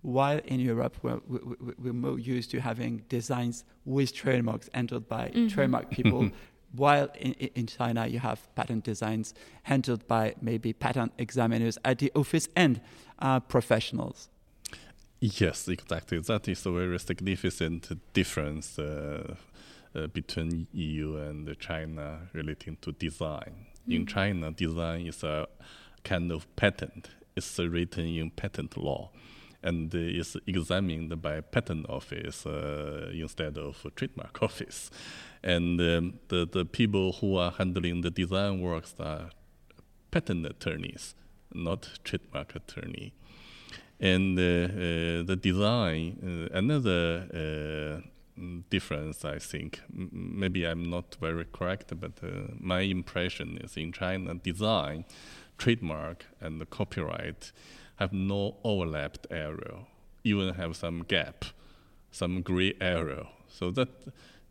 while 0.02 0.40
in 0.46 0.60
Europe 0.60 0.98
we're, 1.04 1.20
we're, 1.28 1.94
more 1.94 2.18
used 2.18 2.52
to 2.52 2.60
having 2.60 3.04
designs 3.10 3.64
with 3.86 4.14
trademarks 4.14 4.70
handled 4.74 5.08
by 5.08 5.30
mm-hmm. 5.30 5.48
trademark 5.48 5.90
people 5.92 6.30
while 6.74 7.10
in, 7.20 7.34
in 7.34 7.68
China 7.68 8.08
you 8.08 8.20
have 8.20 8.54
patent 8.56 8.84
designs 8.84 9.34
handled 9.64 10.08
by 10.08 10.34
maybe 10.42 10.74
patent 10.74 11.12
examiners 11.18 11.78
at 11.86 12.00
the 12.00 12.12
office 12.16 12.48
and 12.56 12.82
uh, 13.20 13.40
professionals. 13.40 14.30
Yes, 15.20 15.68
exactly. 15.68 16.20
That 16.20 16.48
is 16.48 16.66
a 16.66 16.72
very 16.72 16.98
significant 16.98 17.92
difference 18.14 18.80
uh, 18.80 19.36
uh, 19.94 20.08
between 20.08 20.68
EU 20.74 21.18
and 21.18 21.60
China 21.60 22.22
relating 22.34 22.78
to 22.82 22.92
design. 22.94 23.68
Mm. 23.88 23.96
In 23.96 24.06
China, 24.08 24.52
design 24.52 25.06
is 25.06 25.24
a 25.24 25.48
kind 26.04 26.32
of 26.32 26.48
patent. 26.56 27.10
It's 27.36 27.60
written 27.60 28.06
in 28.06 28.32
patent 28.32 28.78
law 28.78 29.12
and 29.64 29.94
is 29.94 30.38
examined 30.48 31.22
by 31.22 31.42
patent 31.42 31.88
office 31.90 32.46
uh, 32.46 33.12
instead 33.14 33.58
of 33.58 33.86
trademark 33.96 34.42
office. 34.44 34.90
And 35.44 35.80
um, 35.82 36.20
the, 36.28 36.48
the 36.52 36.66
people 36.66 37.14
who 37.14 37.38
are 37.38 37.52
handling 37.52 38.02
the 38.02 38.12
design 38.12 38.62
works 38.62 38.96
are 39.00 39.30
patent 40.12 40.46
attorneys, 40.46 41.16
not 41.54 41.90
trademark 42.04 42.56
attorney. 42.56 43.14
And 44.00 44.38
uh, 44.38 44.42
uh, 44.42 45.24
the 45.24 45.38
design, 45.40 46.50
uh, 46.52 46.58
another 46.58 48.02
uh, 48.02 48.08
difference, 48.70 49.24
I 49.24 49.38
think, 49.38 49.82
M- 49.94 50.10
maybe 50.12 50.66
I'm 50.66 50.90
not 50.90 51.16
very 51.22 51.46
correct, 51.46 51.94
but 52.00 52.14
uh, 52.24 52.54
my 52.60 52.82
impression 52.82 53.60
is 53.64 53.78
in 53.78 53.92
China, 53.92 54.34
design, 54.36 55.06
trademark, 55.58 56.26
and 56.40 56.68
copyright 56.72 57.52
have 58.02 58.12
no 58.14 58.56
overlapped 58.64 59.28
area, 59.30 59.76
even 60.24 60.56
have 60.56 60.76
some 60.76 61.04
gap, 61.04 61.46
some 62.12 62.42
gray 62.42 62.74
area. 62.82 63.28
So 63.48 63.70
that 63.72 63.90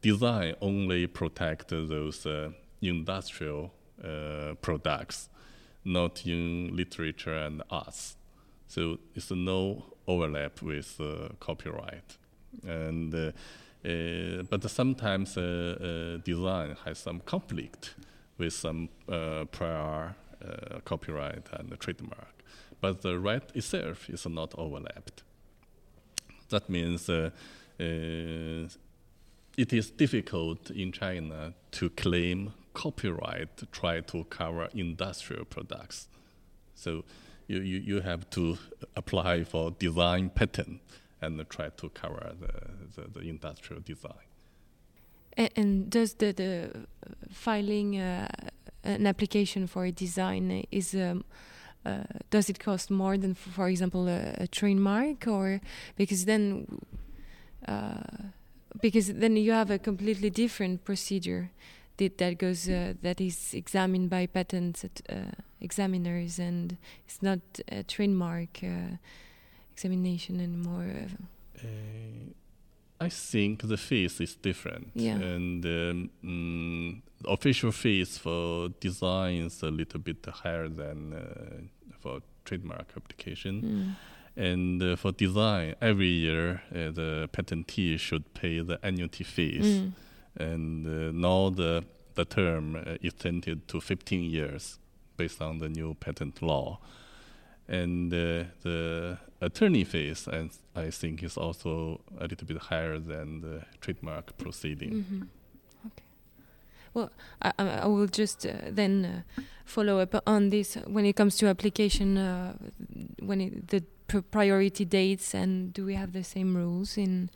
design 0.03 0.55
only 0.61 1.09
protect 1.09 1.69
those 1.71 2.25
uh, 2.27 2.51
industrial 2.81 3.73
uh, 4.05 4.55
products, 4.63 5.29
not 5.85 6.25
in 6.27 6.77
literature 6.77 7.35
and 7.35 7.63
arts. 7.71 8.17
So 8.69 8.99
it's 9.17 9.31
no 9.33 9.85
overlap 10.07 10.63
with 10.63 11.01
uh, 11.01 11.31
copyright. 11.41 12.19
And 12.65 13.13
uh, 13.15 13.33
uh, 13.85 14.43
but 14.51 14.71
sometimes 14.71 15.37
uh, 15.37 16.19
design 16.25 16.77
has 16.85 16.99
some 16.99 17.21
conflict 17.21 17.95
with 18.39 18.53
some 18.53 18.89
prior 19.51 20.15
copyright 20.85 21.47
and 21.53 21.79
trademark, 21.79 22.40
but 22.81 23.03
the 23.03 23.19
right 23.19 23.43
itself 23.55 24.09
is 24.09 24.27
not 24.27 24.55
overlapped. 24.57 25.23
That 26.49 26.69
means 26.69 27.09
it 27.09 27.33
is 29.73 29.91
difficult 29.91 30.71
in 30.71 30.93
China 30.93 31.55
to 31.73 31.91
claim 31.91 32.53
copyright 32.75 33.57
to 33.57 33.67
try 33.67 34.01
to 34.01 34.25
cover 34.25 34.69
industrial 34.75 35.45
products. 35.45 36.09
So 36.75 37.05
you, 37.47 37.61
you, 37.61 37.79
you 37.79 38.01
have 38.01 38.29
to 38.31 38.59
apply 38.97 39.45
for 39.45 39.71
design 39.73 40.31
patent 40.31 40.81
and 41.21 41.49
try 41.51 41.69
to 41.69 41.89
cover 41.91 42.33
the, 42.41 43.03
the, 43.03 43.21
the 43.21 43.29
industrial 43.29 43.83
design. 43.83 44.15
And, 45.37 45.51
and, 45.57 45.91
does 45.91 46.15
the, 46.15 46.33
the 46.33 46.87
filing 47.31 47.99
uh, 47.99 48.29
an 48.85 49.07
application 49.07 49.67
for 49.67 49.85
a 49.85 49.93
design 49.93 50.65
is 50.71 50.95
um, 50.95 51.25
uh, 51.85 52.05
does 52.31 52.49
it 52.49 52.59
cost 52.59 52.91
more 52.91 53.17
than, 53.17 53.35
for 53.35 53.69
example, 53.69 54.09
a, 54.09 54.35
a 54.39 54.47
trademark, 54.47 55.27
or 55.27 55.61
because 55.97 56.25
then 56.25 56.67
uh, 57.67 58.29
because 58.81 59.13
then 59.13 59.37
you 59.37 59.53
have 59.53 59.71
a 59.71 59.79
completely 59.79 60.31
different 60.31 60.85
procedure 60.85 61.51
that, 61.97 62.19
that 62.19 62.39
goes 62.39 62.69
uh, 62.69 62.95
that 63.03 63.21
is 63.21 63.55
examined 63.55 64.11
by 64.11 64.27
patent 64.27 64.85
uh, 65.09 65.15
examiners 65.61 66.39
and 66.39 66.77
it's 67.07 67.23
not 67.23 67.41
a 67.69 67.83
trademark 67.83 68.63
uh, 68.63 68.97
examination 69.73 70.41
anymore. 70.41 71.07
Uh, 71.59 72.33
I 73.01 73.09
think 73.09 73.63
the 73.67 73.77
fees 73.77 74.21
is 74.21 74.37
different. 74.37 74.91
Yeah. 74.95 75.15
And 75.15 75.65
um, 75.65 76.11
mm, 76.25 77.01
official 77.27 77.73
fees 77.73 78.19
for 78.19 78.69
design 78.81 79.43
is 79.43 79.63
a 79.63 79.71
little 79.71 80.01
bit 80.01 80.25
higher 80.27 80.69
than 80.69 81.13
uh, 81.13 81.93
for 82.01 82.21
trademark 82.45 82.93
application. 82.97 83.63
Mm. 83.63 84.43
And 84.43 84.83
uh, 84.83 84.97
for 84.97 85.13
design, 85.13 85.75
every 85.81 86.09
year 86.09 86.63
uh, 86.71 86.91
the 86.91 87.29
patentee 87.33 87.99
should 87.99 88.33
pay 88.35 88.61
the 88.61 88.79
annuity 88.83 89.25
fees. 89.25 89.67
Mm. 89.67 89.93
And 90.37 90.87
uh, 90.87 91.13
now 91.13 91.51
the 91.51 91.85
the 92.15 92.25
term 92.25 92.77
uh, 92.77 92.97
extended 93.03 93.69
to 93.69 93.81
15 93.81 94.31
years 94.31 94.79
based 95.17 95.41
on 95.41 95.59
the 95.59 95.69
new 95.69 95.95
patent 95.95 96.43
law. 96.43 96.79
And 97.69 98.13
uh, 98.13 98.45
the 98.63 99.19
attorney 99.41 99.85
fees, 99.85 100.29
I, 100.29 100.51
I 100.75 100.91
think, 100.91 101.23
is 101.23 101.37
also 101.37 102.01
a 102.19 102.27
little 102.27 102.47
bit 102.47 102.59
higher 102.59 102.99
than 102.99 103.43
the 103.43 103.63
trademark 103.81 104.37
proceeding. 104.39 104.93
Mm-hmm. 104.93 105.23
Okay. 106.95 107.01
Well, 107.01 107.11
I, 107.43 107.53
I 107.59 107.69
I 107.83 107.87
will 107.87 108.07
just 108.07 108.47
uh, 108.47 108.53
then 108.71 109.05
uh, 109.39 109.43
follow 109.65 109.99
up 110.01 110.15
on 110.27 110.51
this 110.51 110.77
when 110.87 111.05
it 111.07 111.15
comes 111.17 111.37
to 111.39 111.47
application. 111.47 112.17
Uh, 112.19 112.55
when 113.21 113.41
it, 113.41 113.69
the 113.69 113.83
pr- 114.07 114.21
priority 114.31 114.85
dates 114.85 115.35
and 115.35 115.73
do 115.73 115.85
we 115.87 115.95
have 115.95 116.13
the 116.13 116.25
same 116.25 116.57
rules 116.57 116.97
in 116.99 117.31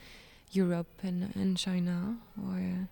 Europe 0.52 0.88
and, 1.02 1.30
and 1.36 1.56
China 1.56 2.16
or? 2.42 2.56
uh, 2.58 2.86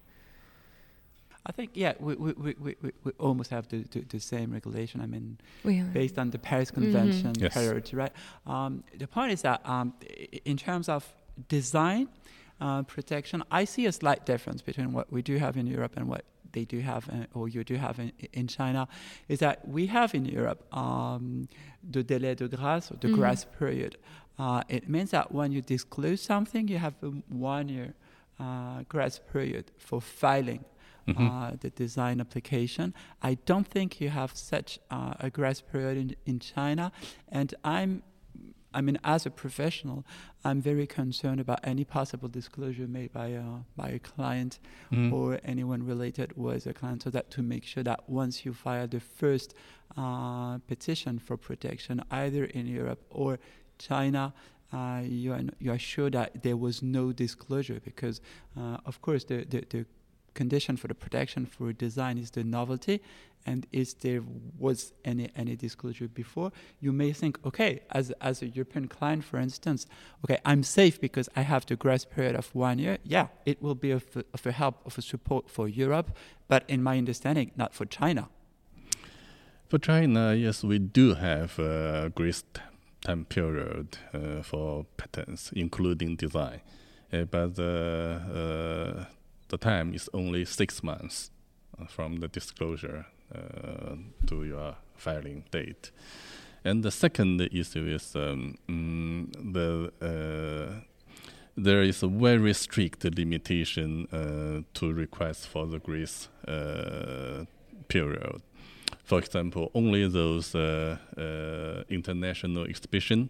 I 1.45 1.51
think 1.53 1.71
yeah, 1.75 1.95
we 1.99 2.15
we, 2.15 2.33
we, 2.35 2.55
we, 2.61 2.77
we- 2.83 2.93
we 3.05 3.13
almost 3.19 3.51
have 3.51 3.67
the, 3.69 3.79
the, 3.91 4.01
the 4.09 4.21
same 4.21 4.53
regulation. 4.53 5.01
I 5.01 5.07
mean, 5.07 5.39
we 5.65 5.77
have 5.79 5.93
based 5.93 6.19
on 6.19 6.31
the 6.31 6.39
Paris. 6.39 6.71
Convention 6.71 7.33
Yes. 7.39 7.53
priority, 7.53 7.97
right? 7.97 8.13
Um, 8.47 8.85
the 8.97 9.07
point 9.09 9.33
is 9.33 9.43
that 9.43 9.61
um, 9.69 9.95
in 10.45 10.57
terms 10.57 10.89
of 10.89 11.05
design 11.49 12.07
uh, 12.61 12.83
protection, 12.85 13.43
I 13.51 13.65
see 13.65 13.87
a 13.87 13.93
slight 13.93 14.25
difference 14.25 14.63
between 14.63 14.93
what 14.93 15.11
we 15.13 15.21
do 15.23 15.39
have 15.39 15.57
in 15.57 15.67
Europe 15.67 15.95
and 15.97 16.07
what 16.09 16.25
they 16.53 16.65
do 16.65 16.81
have, 16.81 17.09
uh, 17.09 17.27
or 17.35 17.49
you 17.49 17.65
do 17.65 17.77
have 17.77 17.99
in, 17.99 18.13
in 18.33 18.47
China, 18.47 18.87
is 19.29 19.39
that 19.39 19.67
we 19.67 19.87
have 19.87 20.15
in 20.15 20.25
Europe 20.25 20.61
um, 20.73 21.49
the 21.91 22.03
délai 22.05 22.35
de 22.37 22.49
grâce, 22.49 22.91
or 22.91 22.97
the 23.01 23.09
Mhm. 23.09 23.15
grace 23.15 23.47
period. 23.59 23.97
Uh, 24.39 24.63
it 24.69 24.89
means 24.89 25.11
that 25.11 25.31
when 25.33 25.53
you 25.53 25.61
disclose 25.63 26.21
something, 26.21 26.69
you 26.69 26.79
have 26.79 26.95
a 27.03 27.11
one-year 27.29 27.95
uh, 28.41 28.83
grace 28.89 29.21
period 29.33 29.71
for 29.79 30.01
filing 30.01 30.65
Mhm. 31.07 31.17
uh, 31.27 31.57
the 31.61 31.71
design 31.71 32.21
application. 32.21 32.95
I 33.23 33.37
don't 33.47 33.67
think 33.67 34.01
you 34.01 34.11
have 34.11 34.33
such 34.37 34.79
uh, 34.91 35.15
a 35.21 35.31
grace 35.31 35.61
period 35.61 35.97
in, 35.99 36.17
in 36.27 36.39
China, 36.41 36.93
and 37.31 37.55
I'm, 37.65 38.03
I 38.75 38.81
mean, 38.81 38.99
as 39.05 39.27
a 39.27 39.31
professional, 39.31 40.05
I'm 40.45 40.61
very 40.61 40.87
concerned 40.87 41.41
about 41.41 41.61
any 41.63 41.85
possible 41.85 42.29
disclosure 42.29 42.87
made 42.89 43.13
by 43.13 43.35
uh, 43.35 43.61
by 43.77 43.89
a 43.91 43.99
client 43.99 44.59
Mhm. 44.91 45.13
or 45.13 45.39
anyone 45.45 45.83
related 45.85 46.37
with 46.37 46.67
a 46.67 46.73
client, 46.73 47.03
so 47.03 47.11
that 47.11 47.31
to 47.31 47.43
make 47.43 47.65
sure 47.65 47.85
that 47.85 48.01
once 48.09 48.45
you 48.45 48.53
file 48.53 48.89
the 48.89 49.01
first 49.01 49.55
uh, 49.97 50.59
petition 50.67 51.19
for 51.19 51.37
protection, 51.37 52.03
either 52.11 52.45
in 52.45 52.67
Europe 52.67 53.03
or 53.11 53.39
China. 53.79 54.33
Uh, 54.75 55.03
you, 55.05 55.31
are, 55.35 55.43
you 55.59 55.71
are 55.71 55.79
sure 55.79 56.09
that 56.09 56.43
there 56.43 56.57
was 56.57 56.83
no 56.83 57.13
disclosure 57.13 57.79
because, 57.85 58.23
uh, 58.57 58.79
of 58.87 59.03
course, 59.03 59.23
the, 59.25 59.45
the, 59.45 59.61
the 59.69 59.85
condition 60.35 60.77
for 60.77 60.89
the 60.89 60.95
protection 60.95 61.47
for 61.47 61.73
design 61.73 62.19
is 62.19 62.31
the 62.31 62.45
novelty 62.45 63.01
and 63.45 63.67
if 63.73 63.99
there 64.01 64.23
was 64.59 64.93
any 65.05 65.29
any 65.35 65.57
disclosure 65.57 66.09
before 66.09 66.53
you 66.81 66.93
may 66.93 67.13
think 67.13 67.45
okay 67.45 67.81
as 67.91 68.13
as 68.21 68.43
a 68.43 68.47
european 68.47 68.87
client 68.87 69.25
for 69.25 69.39
instance 69.39 69.87
okay 70.25 70.39
i'm 70.45 70.63
safe 70.63 71.01
because 71.01 71.29
i 71.35 71.43
have 71.43 71.67
the 71.67 71.77
grace 71.77 72.05
period 72.05 72.37
of 72.37 72.55
one 72.55 72.79
year. 72.79 72.99
Yeah 73.05 73.29
it 73.45 73.61
will 73.63 73.75
be 73.75 73.91
of, 73.91 74.05
of 74.33 74.47
a 74.47 74.53
help 74.53 74.77
of 74.87 74.97
a 74.99 75.03
support 75.03 75.51
for 75.51 75.69
europe 75.69 76.17
but 76.49 76.65
in 76.69 76.83
my 76.83 76.99
understanding 76.99 77.51
not 77.57 77.75
for 77.75 77.85
china. 77.85 78.29
For 79.73 79.79
China, 79.79 80.35
yes, 80.35 80.63
we 80.63 80.79
do 80.79 81.15
have 81.15 81.59
a 81.59 82.13
grace 82.15 82.45
time 83.01 83.25
period 83.25 83.97
uh, 84.13 84.43
for 84.43 84.85
patents, 84.99 85.51
including 85.57 86.17
design, 86.17 86.61
uh, 87.11 87.25
but 87.25 87.57
the 87.57 88.21
uh, 89.01 89.05
the 89.53 89.59
time 89.59 89.95
is 89.95 90.09
only 90.15 90.45
six 90.47 90.83
months 90.83 91.31
uh, 91.79 91.85
from 91.87 92.21
the 92.21 92.29
disclosure 92.29 93.05
uh, 93.35 93.95
to 94.27 94.45
your 94.45 94.75
filing 94.97 95.45
date. 95.51 95.93
And 96.65 96.83
the 96.83 96.91
second 96.91 97.41
issue 97.41 97.87
is 97.87 98.17
um, 98.17 98.57
mm, 98.69 99.53
the 99.53 99.93
uh, 100.01 100.81
there 101.55 101.83
is 101.83 102.03
a 102.03 102.09
very 102.09 102.55
strict 102.55 103.05
limitation 103.05 104.09
uh, 104.11 104.63
to 104.73 104.93
request 104.93 105.49
for 105.49 105.67
the 105.67 105.79
grace 105.79 106.29
uh, 106.49 107.45
period. 107.89 108.41
For 109.05 109.19
example, 109.19 109.71
only 109.75 110.09
those 110.09 110.55
uh, 110.55 110.97
international 111.91 112.65
exhibition 112.65 113.29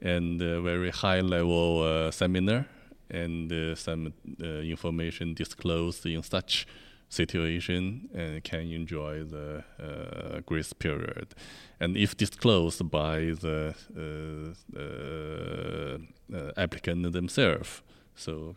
and 0.00 0.40
very 0.40 0.90
high 0.90 1.20
level 1.20 2.10
seminar 2.10 2.66
and 3.12 3.52
uh, 3.52 3.74
some 3.74 4.12
uh, 4.42 4.46
information 4.46 5.34
disclosed 5.34 6.06
in 6.06 6.22
such 6.22 6.66
situation 7.12 8.08
uh, 8.14 8.40
can 8.42 8.72
enjoy 8.72 9.22
the 9.22 9.62
uh, 9.78 10.40
grace 10.46 10.72
period. 10.72 11.34
And 11.78 11.96
if 11.96 12.16
disclosed 12.16 12.90
by 12.90 13.34
the 13.44 13.74
uh, 13.96 14.78
uh, 14.80 15.98
uh, 16.34 16.52
applicant 16.56 17.12
themselves, 17.12 17.82
so 18.14 18.56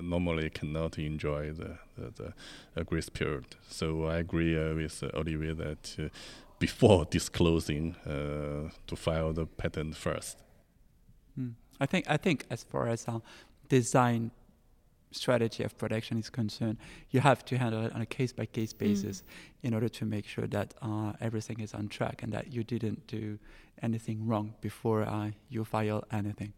normally 0.00 0.50
cannot 0.50 0.98
enjoy 0.98 1.52
the, 1.52 1.78
the, 1.96 2.34
the 2.74 2.84
grace 2.84 3.08
period. 3.08 3.46
So 3.68 4.06
I 4.06 4.18
agree 4.18 4.54
with 4.74 5.02
Olivier 5.14 5.54
that 5.54 6.10
before 6.58 7.04
disclosing 7.10 7.94
to 8.04 8.96
file 8.96 9.32
the 9.32 9.46
patent 9.46 9.96
first. 9.96 10.42
Hmm. 11.36 11.50
I 11.80 11.86
think 11.86 12.04
I 12.08 12.16
think 12.16 12.44
as 12.50 12.62
far 12.64 12.88
as 12.88 13.08
uh, 13.08 13.18
design 13.78 14.30
strategy 15.10 15.62
of 15.68 15.72
production 15.82 16.14
is 16.18 16.30
concerned, 16.30 16.76
you 17.14 17.20
have 17.30 17.40
to 17.44 17.56
handle 17.62 17.82
it 17.86 17.92
on 17.96 18.00
a 18.08 18.10
case 18.18 18.32
by 18.38 18.46
case 18.58 18.72
basis 18.84 19.16
in 19.66 19.70
order 19.76 19.88
to 19.98 20.04
make 20.14 20.26
sure 20.34 20.46
that 20.56 20.68
uh, 20.82 21.12
everything 21.26 21.58
is 21.66 21.72
on 21.78 21.84
track 21.88 22.16
and 22.22 22.30
that 22.32 22.52
you 22.54 22.62
didn't 22.74 23.00
do 23.06 23.38
anything 23.82 24.18
wrong 24.28 24.46
before 24.60 25.02
uh, 25.02 25.30
you 25.54 25.64
file 25.64 26.02
anything. 26.20 26.52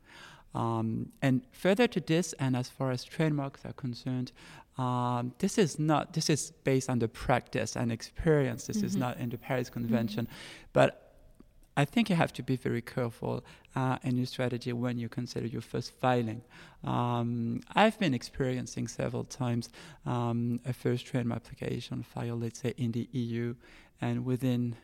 Um, 0.54 0.88
and 1.26 1.34
further 1.52 1.86
to 1.94 2.00
this, 2.00 2.26
and 2.42 2.56
as 2.56 2.68
far 2.70 2.90
as 2.90 3.04
trademarks 3.04 3.60
are 3.68 3.74
concerned, 3.74 4.32
um, 4.78 5.22
this 5.42 5.58
is 5.64 5.78
not 5.78 6.02
this 6.16 6.28
is 6.30 6.52
based 6.64 6.88
on 6.92 6.98
the 6.98 7.08
practice 7.08 7.76
and 7.76 7.92
experience. 7.92 8.66
This 8.70 8.82
is 8.82 8.92
Mhm. 8.94 9.00
not 9.04 9.14
in 9.22 9.28
the 9.30 9.38
Paris 9.38 9.68
Convention, 9.70 10.28
but 10.72 10.90
I 11.76 11.84
think 11.84 12.08
you 12.08 12.16
have 12.16 12.32
to 12.34 12.42
be 12.42 12.56
very 12.56 12.80
careful 12.80 13.44
uh, 13.74 13.98
in 14.02 14.16
your 14.16 14.26
strategy 14.26 14.72
when 14.72 14.98
you 14.98 15.08
consider 15.08 15.46
your 15.46 15.60
first 15.60 15.92
filing. 15.92 16.42
Um, 16.84 17.60
I've 17.74 17.98
been 17.98 18.14
experiencing 18.14 18.88
several 18.88 19.24
times 19.24 19.68
um, 20.06 20.60
a 20.64 20.72
first 20.72 21.04
trademark 21.06 21.42
application 21.44 22.02
filed, 22.02 22.40
let's 22.42 22.60
say, 22.60 22.72
in 22.78 22.92
the 22.92 23.08
EU, 23.12 23.54
and 24.00 24.24
within 24.24 24.76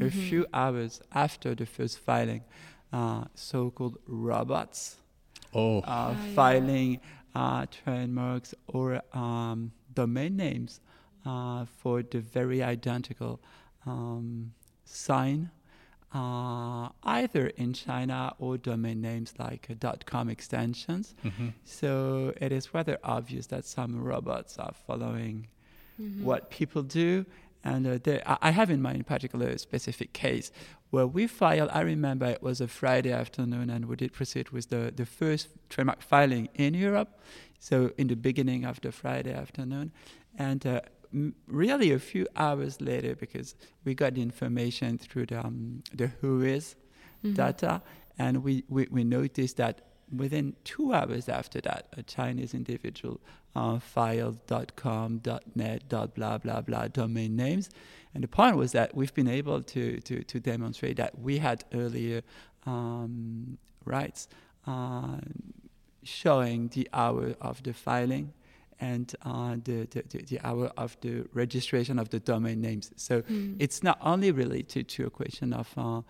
a 0.00 0.04
Mhm. 0.04 0.10
few 0.12 0.46
hours 0.52 1.00
after 1.12 1.54
the 1.54 1.66
first 1.66 1.98
filing, 1.98 2.42
uh, 2.92 3.24
so-called 3.34 3.98
robots 4.06 4.96
Oh, 5.54 5.78
uh, 5.78 5.82
Ah, 5.86 6.10
yeah. 6.12 6.16
filing 6.34 7.00
uh, 7.34 7.66
trademarks 7.70 8.54
or 8.68 9.00
um, 9.12 9.72
domain 9.94 10.36
names 10.36 10.80
uh, 11.24 11.64
for 11.66 12.02
the 12.02 12.20
very 12.20 12.62
identical 12.62 13.40
um, 13.86 14.52
sign, 14.84 15.50
uh, 16.16 16.88
either 17.18 17.44
in 17.62 17.72
China 17.72 18.18
or 18.38 18.52
domain 18.70 18.98
names 19.10 19.30
like 19.38 19.62
uh, 19.70 19.92
.com 20.12 20.26
extensions. 20.36 21.14
mhm. 21.24 21.52
So 21.64 21.88
it 22.44 22.50
is 22.58 22.64
rather 22.76 22.96
obvious 23.16 23.46
that 23.52 23.64
some 23.76 23.92
robots 24.12 24.52
are 24.64 24.74
following 24.86 25.36
Mhm. 26.00 26.22
what 26.28 26.40
people 26.58 26.82
do. 26.82 27.24
And 27.64 27.82
uh, 27.86 27.98
there, 28.06 28.22
I 28.32 28.36
I 28.48 28.50
have 28.58 28.70
in 28.74 28.80
mind 28.86 28.96
in 29.02 29.04
particular 29.04 29.48
a 29.48 29.58
specific 29.58 30.10
case 30.12 30.46
where 30.92 31.06
we 31.16 31.26
filed, 31.26 31.70
I 31.80 31.80
remember 31.94 32.26
it 32.26 32.42
was 32.42 32.60
a 32.60 32.68
Friday 32.68 33.12
afternoon, 33.22 33.70
and 33.70 33.82
we 33.90 33.96
did 33.96 34.12
proceed 34.12 34.46
with 34.50 34.66
the, 34.68 34.92
the 35.00 35.06
first 35.06 35.48
trademark 35.72 36.00
filing 36.12 36.48
in 36.54 36.74
Europe. 36.74 37.10
So 37.58 37.76
in 38.00 38.06
the 38.08 38.14
beginning 38.28 38.64
of 38.70 38.76
the 38.80 38.92
Friday 38.92 39.32
afternoon. 39.42 39.90
And 40.38 40.60
uh, 40.66 40.70
m- 40.70 40.80
really 41.46 41.90
a 41.92 41.98
few 41.98 42.26
hours 42.36 42.80
later, 42.80 43.14
because 43.14 43.54
we 43.84 43.94
got 43.94 44.14
the 44.14 44.22
information 44.22 44.98
through 44.98 45.26
the, 45.26 45.38
um, 45.46 45.82
the 45.94 46.08
WHOIS 46.22 46.76
Mhm. 47.24 47.34
data, 47.34 47.82
and 48.18 48.34
we, 48.44 48.54
we, 48.68 48.86
we 48.90 49.02
noticed 49.04 49.56
that 49.56 49.74
within 50.14 50.54
two 50.64 50.92
hours 50.92 51.28
after 51.28 51.60
that, 51.62 51.82
a 51.96 52.02
Chinese 52.02 52.52
individual 52.54 53.20
uh, 53.54 53.78
filed 53.78 54.38
.com, 54.76 55.20
.net, 55.54 55.88
.blah, 55.88 56.38
blah, 56.38 56.60
blah 56.60 56.88
domain 56.88 57.34
names. 57.36 57.70
And 58.14 58.22
the 58.22 58.28
point 58.28 58.56
was 58.56 58.72
that 58.72 58.94
we've 58.94 59.14
been 59.14 59.28
able 59.40 59.62
to, 59.62 59.98
to, 60.08 60.22
to 60.24 60.40
demonstrate 60.40 60.96
that 60.98 61.18
we 61.18 61.38
had 61.38 61.64
earlier 61.72 62.20
um, 62.66 63.56
rights 63.84 64.28
uh, 64.66 65.18
showing 66.02 66.68
the 66.68 66.88
hour 66.92 67.34
of 67.40 67.62
the 67.62 67.72
filing 67.72 68.32
and 68.80 69.14
uh, 69.22 69.56
the, 69.64 69.86
the, 69.90 70.02
the, 70.08 70.18
the 70.24 70.40
hour 70.46 70.70
of 70.76 70.96
the 71.00 71.24
registration 71.32 71.98
of 71.98 72.08
the 72.10 72.20
domain 72.20 72.60
names. 72.60 72.90
So 72.96 73.22
Mm. 73.22 73.56
it's 73.58 73.82
not 73.82 73.98
only 74.00 74.30
related 74.32 74.88
to 74.96 75.06
a 75.06 75.10
question 75.10 75.52
of 75.52 75.72
uh, 75.76 76.02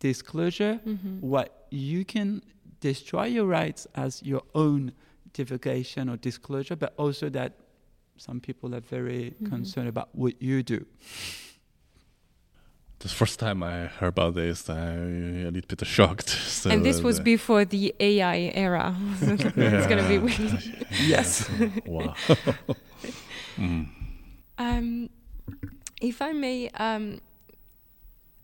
disclosure, 0.00 0.80
Mhm. 0.86 1.20
what 1.20 1.66
you 1.70 2.04
can 2.04 2.42
destroy 2.80 3.26
your 3.26 3.46
rights 3.46 3.86
as 3.94 4.22
your 4.22 4.42
own 4.54 4.92
divulgation 5.32 6.08
or 6.08 6.16
disclosure, 6.16 6.76
but 6.76 6.94
also 6.96 7.28
that 7.30 7.52
some 8.16 8.40
people 8.40 8.74
are 8.74 8.80
very 8.80 9.34
Mhm. 9.40 9.48
concerned 9.48 9.88
about 9.88 10.08
what 10.14 10.40
you 10.40 10.62
do. 10.62 10.86
The 13.00 13.08
first 13.08 13.38
time 13.38 13.62
I 13.62 13.86
heard 13.86 14.08
about 14.08 14.34
this, 14.34 14.68
I 14.68 14.82
a 14.86 15.50
little 15.50 15.68
bit 15.76 15.86
shocked. 15.86 16.28
So 16.48 16.70
and 16.70 16.84
this 16.84 16.98
uh, 16.98 17.02
was 17.04 17.18
the- 17.18 17.22
before 17.22 17.64
the 17.64 17.94
AI 18.00 18.50
era. 18.54 18.96
it's 19.20 19.86
going 19.86 20.02
to 20.02 20.08
be 20.08 20.14
Yeah. 20.14 20.20
weird. 20.20 20.86
Yes. 21.06 21.48
wow. 21.86 22.14
Mm. 23.56 23.86
Um, 24.58 25.10
if 26.00 26.20
I 26.20 26.32
may, 26.32 26.68
um, 26.70 27.20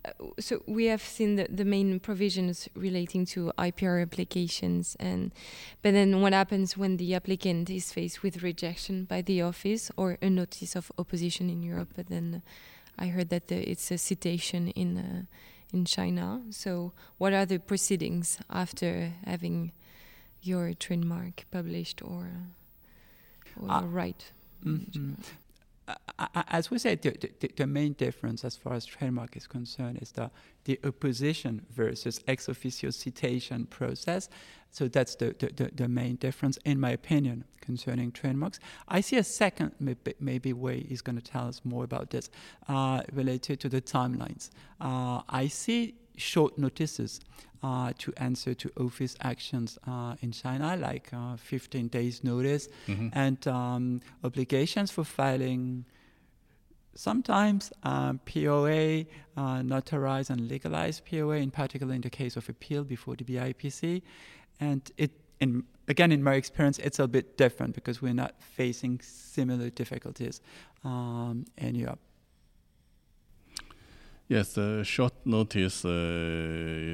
uh, 0.05 0.11
so 0.38 0.62
we 0.67 0.85
have 0.87 1.03
seen 1.03 1.35
the, 1.37 1.47
the 1.51 1.64
main 1.64 1.99
provisions 1.99 2.69
relating 2.77 3.27
to 3.27 3.53
IPR 3.59 4.01
applications, 4.03 4.97
and 5.01 5.33
but 5.83 5.93
then 5.93 6.21
what 6.21 6.33
happens 6.33 6.77
when 6.77 6.97
the 6.99 7.14
applicant 7.14 7.71
is 7.71 7.93
faced 7.93 8.23
with 8.23 8.43
rejection 8.43 9.05
by 9.05 9.23
the 9.23 9.43
office 9.43 9.90
or 9.97 10.19
a 10.23 10.31
notice 10.31 10.77
of 10.77 10.93
opposition 10.99 11.51
in 11.51 11.62
Europe? 11.62 11.90
But 11.97 12.07
then 12.09 12.43
I 12.98 13.09
heard 13.09 13.28
that 13.30 13.48
the, 13.48 13.68
it's 13.70 13.90
a 13.90 13.98
citation 13.98 14.68
in 14.68 14.98
uh, 14.98 15.22
in 15.72 15.85
China. 15.85 16.42
So 16.50 16.92
what 17.18 17.33
are 17.33 17.46
the 17.46 17.59
proceedings 17.59 18.38
after 18.48 19.12
having 19.24 19.72
your 20.42 20.74
trademark 20.74 21.44
published 21.50 22.02
or 22.02 22.28
or 23.61 23.66
Ah, 23.70 23.85
right? 23.87 24.22
I- 24.64 24.68
I- 24.68 25.43
As 26.18 26.70
we 26.70 26.79
said, 26.79 27.03
the, 27.03 27.11
the, 27.40 27.50
the 27.57 27.66
main 27.66 27.94
difference 27.94 28.44
as 28.44 28.57
far 28.57 28.74
as 28.74 28.87
trademark 28.87 29.37
is 29.37 29.46
concerned 29.48 29.98
is 30.00 30.12
the, 30.12 30.31
the 30.64 30.79
opposition 30.85 31.62
versus 31.74 32.20
ex 32.29 32.48
officio 32.48 32.90
citation 32.90 33.66
process. 33.66 34.29
So 34.70 34.87
that's 34.88 35.16
the, 35.16 35.35
the, 35.38 35.70
the, 35.74 35.88
main 35.88 36.16
difference, 36.16 36.57
in 36.64 36.79
my 36.81 36.90
opinion, 36.90 37.44
concerning 37.61 38.12
trademarks. 38.12 38.59
I 38.88 39.00
see 39.00 39.16
a 39.16 39.24
second 39.24 39.72
maybe, 39.81 40.14
maybe 40.20 40.53
Wei 40.53 40.81
he's 40.88 41.00
going 41.03 41.16
to 41.16 41.22
tell 41.22 41.48
us 41.48 41.61
more 41.64 41.85
about 41.85 42.11
this 42.11 42.31
uh, 42.68 43.03
related 43.12 43.59
to 43.61 43.68
the 43.68 43.81
timelines. 43.81 44.50
Uh, 44.81 45.22
I 45.29 45.48
see 45.48 45.94
short 46.16 46.59
notices 46.59 47.20
uh, 47.62 47.92
to 47.98 48.12
answer 48.18 48.55
to 48.55 48.70
office 48.79 49.16
actions 49.20 49.79
uh, 49.87 50.14
in 50.22 50.31
China, 50.33 50.77
like 50.77 51.09
uh, 51.12 51.37
15 51.37 51.88
days 51.88 52.22
notice 52.22 52.68
Mhm. 52.87 53.11
and 53.14 53.48
um, 53.48 54.00
obligations 54.22 54.90
for 54.92 55.03
filing 55.05 55.85
sometimes 56.94 57.72
um, 57.83 58.20
POA, 58.24 59.07
uh, 59.37 59.61
notarized 59.62 60.30
and 60.30 60.48
legalized 60.48 61.04
POA, 61.04 61.37
in 61.37 61.50
particular 61.50 61.94
in 61.94 62.00
the 62.00 62.11
case 62.11 62.37
of 62.37 62.48
appeal 62.48 62.85
before 62.85 63.16
the 63.16 63.24
BIPC. 63.24 64.02
And 64.61 64.90
it, 64.96 65.11
in, 65.40 65.64
again, 65.88 66.12
in 66.12 66.22
my 66.22 66.35
experience, 66.35 66.78
it's 66.78 66.98
a 66.98 67.09
bit 67.09 67.37
different 67.37 67.74
because 67.74 68.00
we're 68.00 68.14
not 68.14 68.35
facing 68.40 69.00
similar 69.02 69.70
difficulties 69.70 70.40
um, 70.85 71.44
in 71.59 71.74
Europe. 71.74 71.98
Yes, 74.26 74.57
uh, 74.57 74.83
short 74.83 75.12
notice 75.26 75.85
uh, 75.85 75.88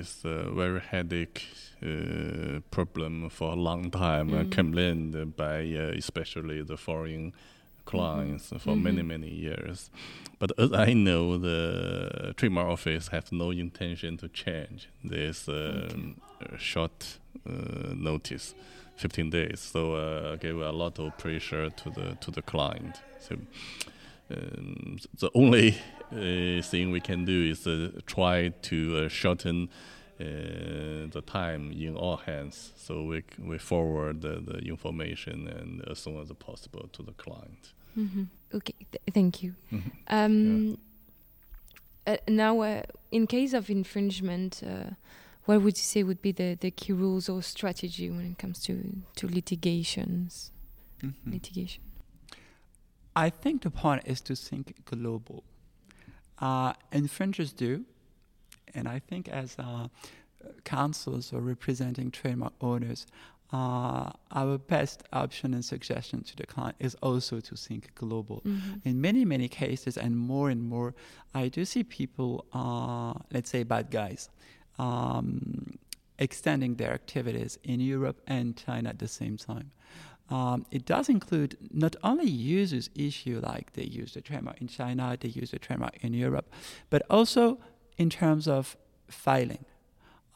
is 0.01 0.23
a 0.25 0.51
very 0.51 0.81
headache 0.81 1.47
uh, 1.81 2.59
problem 2.73 3.31
for 3.31 3.53
a 3.53 3.57
long 3.57 3.91
time, 3.91 4.35
uh, 4.35 4.43
Mm. 4.43 4.51
complained 4.51 5.37
by 5.37 5.61
uh, 5.61 5.93
especially 5.97 6.63
the 6.63 6.77
foreign 6.77 7.33
clients 7.91 8.53
for 8.59 8.77
many 8.77 9.03
Mhm. 9.03 9.07
many 9.07 9.29
years. 9.47 9.91
But 10.39 10.51
as 10.59 10.73
I 10.73 10.95
know, 10.95 11.39
the 11.39 12.33
trademark 12.37 12.69
office 12.69 13.09
has 13.09 13.31
no 13.33 13.51
intention 13.51 14.17
to 14.19 14.29
change 14.29 14.89
this 15.05 15.49
um, 15.49 16.17
uh, 16.41 16.57
short 16.57 17.19
uh, 17.47 17.93
notice, 17.95 18.55
15 18.97 19.31
days. 19.31 19.61
So 19.61 19.95
uh, 19.95 20.37
give 20.37 20.57
a 20.61 20.73
lot 20.73 20.99
of 20.99 21.17
pressure 21.19 21.71
to 21.71 21.91
the 21.91 22.17
to 22.21 22.31
the 22.31 22.43
client. 22.43 23.03
So 23.19 23.35
um, 24.31 24.97
the 25.19 25.31
only 25.35 25.75
uh, 26.13 26.63
thing 26.63 26.91
we 26.93 27.01
can 27.01 27.25
do 27.25 27.51
is 27.51 27.67
uh, 27.67 27.91
try 28.07 28.49
to 28.63 28.77
uh, 29.05 29.09
shorten 29.09 29.69
uh, 30.21 30.25
the 31.11 31.23
time 31.27 31.73
in 31.73 31.97
all 31.97 32.17
hands, 32.19 32.73
so 32.77 33.03
we 33.05 33.23
we 33.39 33.59
forward 33.59 34.21
the, 34.21 34.41
the 34.41 34.59
information 34.69 35.49
and 35.49 35.83
as 35.91 35.99
soon 35.99 36.21
as 36.21 36.31
possible 36.39 36.89
to 36.93 37.03
the 37.03 37.13
client. 37.13 37.73
Hmm 37.95 38.25
Okay, 38.53 38.75
th- 38.91 39.03
thank 39.15 39.43
you. 39.43 39.55
Mhm. 39.73 39.93
Um, 40.09 40.79
uh, 42.07 42.17
now, 42.29 42.61
uh, 42.61 42.83
in 43.13 43.27
case 43.27 43.53
of 43.53 43.71
infringement, 43.71 44.63
uh, 44.67 44.91
what 45.45 45.63
would 45.63 45.77
you 45.77 45.83
say 45.83 46.03
would 46.03 46.21
be 46.21 46.33
the, 46.33 46.57
the 46.61 46.71
key 46.71 46.93
rules 46.93 47.29
or 47.29 47.43
strategy 47.43 48.11
when 48.11 48.27
it 48.33 48.39
comes 48.39 48.59
to, 48.65 49.03
to 49.17 49.27
litigations? 49.29 50.51
Mhm. 51.01 51.15
Litigation. 51.33 51.83
I 53.15 53.31
think 53.31 53.63
the 53.63 53.71
point 53.71 54.03
is 54.07 54.21
to 54.23 54.35
think 54.35 54.85
global. 54.85 55.45
Uh, 56.39 56.73
infringers 56.93 57.53
do, 57.53 57.85
and 58.75 58.89
I 58.89 58.99
think 58.99 59.29
as 59.29 59.57
uh, 59.59 59.89
counsels 60.65 61.33
or 61.33 61.41
representing 61.41 62.11
trademark 62.11 62.55
owners, 62.61 63.07
uh, 63.53 64.11
our 64.31 64.59
best 64.59 65.03
option 65.13 65.55
and 65.55 65.65
suggestion 65.65 66.23
to 66.23 66.37
the 66.37 66.47
client 66.47 66.77
is 66.79 66.95
also 67.03 67.41
to 67.41 67.57
think 67.57 67.95
global. 67.95 68.43
Mhm. 68.45 68.81
In 68.85 69.01
many, 69.01 69.25
many 69.25 69.49
cases, 69.49 69.97
and 69.97 70.17
more 70.17 70.51
and 70.51 70.63
more, 70.63 70.95
I 71.35 71.49
do 71.49 71.65
see 71.65 71.83
people, 71.83 72.45
uh, 72.53 73.15
let's 73.33 73.51
say 73.51 73.65
bad 73.65 73.91
guys, 73.91 74.31
um, 74.79 75.79
extending 76.19 76.77
their 76.77 76.93
activities 76.93 77.59
in 77.65 77.81
Europe 77.81 78.21
and 78.27 78.57
China 78.57 78.91
at 78.91 78.99
the 78.99 79.09
same 79.09 79.37
time. 79.37 79.73
Um, 80.29 80.65
it 80.71 80.85
does 80.85 81.09
include 81.09 81.57
not 81.73 81.97
only 82.05 82.29
users 82.29 82.89
issue 82.95 83.41
like 83.43 83.73
they 83.73 83.85
use 83.85 84.15
the 84.15 84.21
trademark 84.21 84.61
in 84.61 84.69
China, 84.69 85.17
they 85.19 85.29
use 85.29 85.51
the 85.51 85.59
trademark 85.59 86.05
in 86.05 86.15
Europe, 86.15 86.49
but 86.89 87.03
also 87.11 87.59
in 87.99 88.11
terms 88.11 88.47
of 88.47 88.77
filing. 89.09 89.65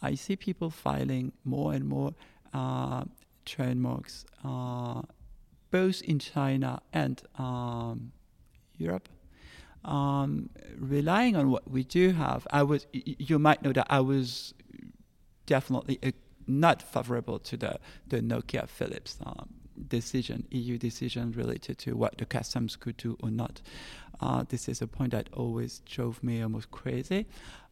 I 0.03 0.17
see 0.17 0.35
people 0.35 0.71
filing 0.71 1.33
more 1.45 1.73
and 1.73 1.87
more 1.89 2.15
trademarks, 3.45 4.25
uh, 4.45 5.03
both 5.71 6.03
in 6.03 6.19
China 6.19 6.81
and 6.93 7.23
um, 7.39 8.13
Europe. 8.77 9.09
Um, 9.85 10.49
relying 10.79 11.37
on 11.37 11.51
what 11.51 11.71
we 11.71 11.85
do 11.85 12.13
have, 12.13 12.47
I 12.51 12.63
was. 12.63 12.87
You 12.93 13.39
might 13.39 13.63
know 13.63 13.73
that 13.73 13.87
I 13.91 14.01
was 14.01 14.55
definitely 15.47 15.99
uh, 16.03 16.13
not 16.47 16.81
favorable 16.81 17.39
to 17.41 17.57
the 17.57 17.79
the 18.09 18.21
Nokia 18.21 18.67
Philips 18.67 19.19
um, 19.27 19.49
decision, 19.89 20.47
EU 20.51 20.79
decision 20.79 21.33
related 21.33 21.79
to 21.79 21.97
what 21.97 22.17
the 22.19 22.25
customs 22.25 22.77
could 22.77 22.97
do 22.97 23.17
or 23.23 23.31
not. 23.31 23.61
Uh, 24.21 24.45
this 24.49 24.69
is 24.69 24.81
a 24.81 24.87
point 24.87 25.13
that 25.13 25.29
always 25.33 25.81
drove 25.81 26.23
me 26.23 26.41
almost 26.41 26.71
crazy. 26.71 27.27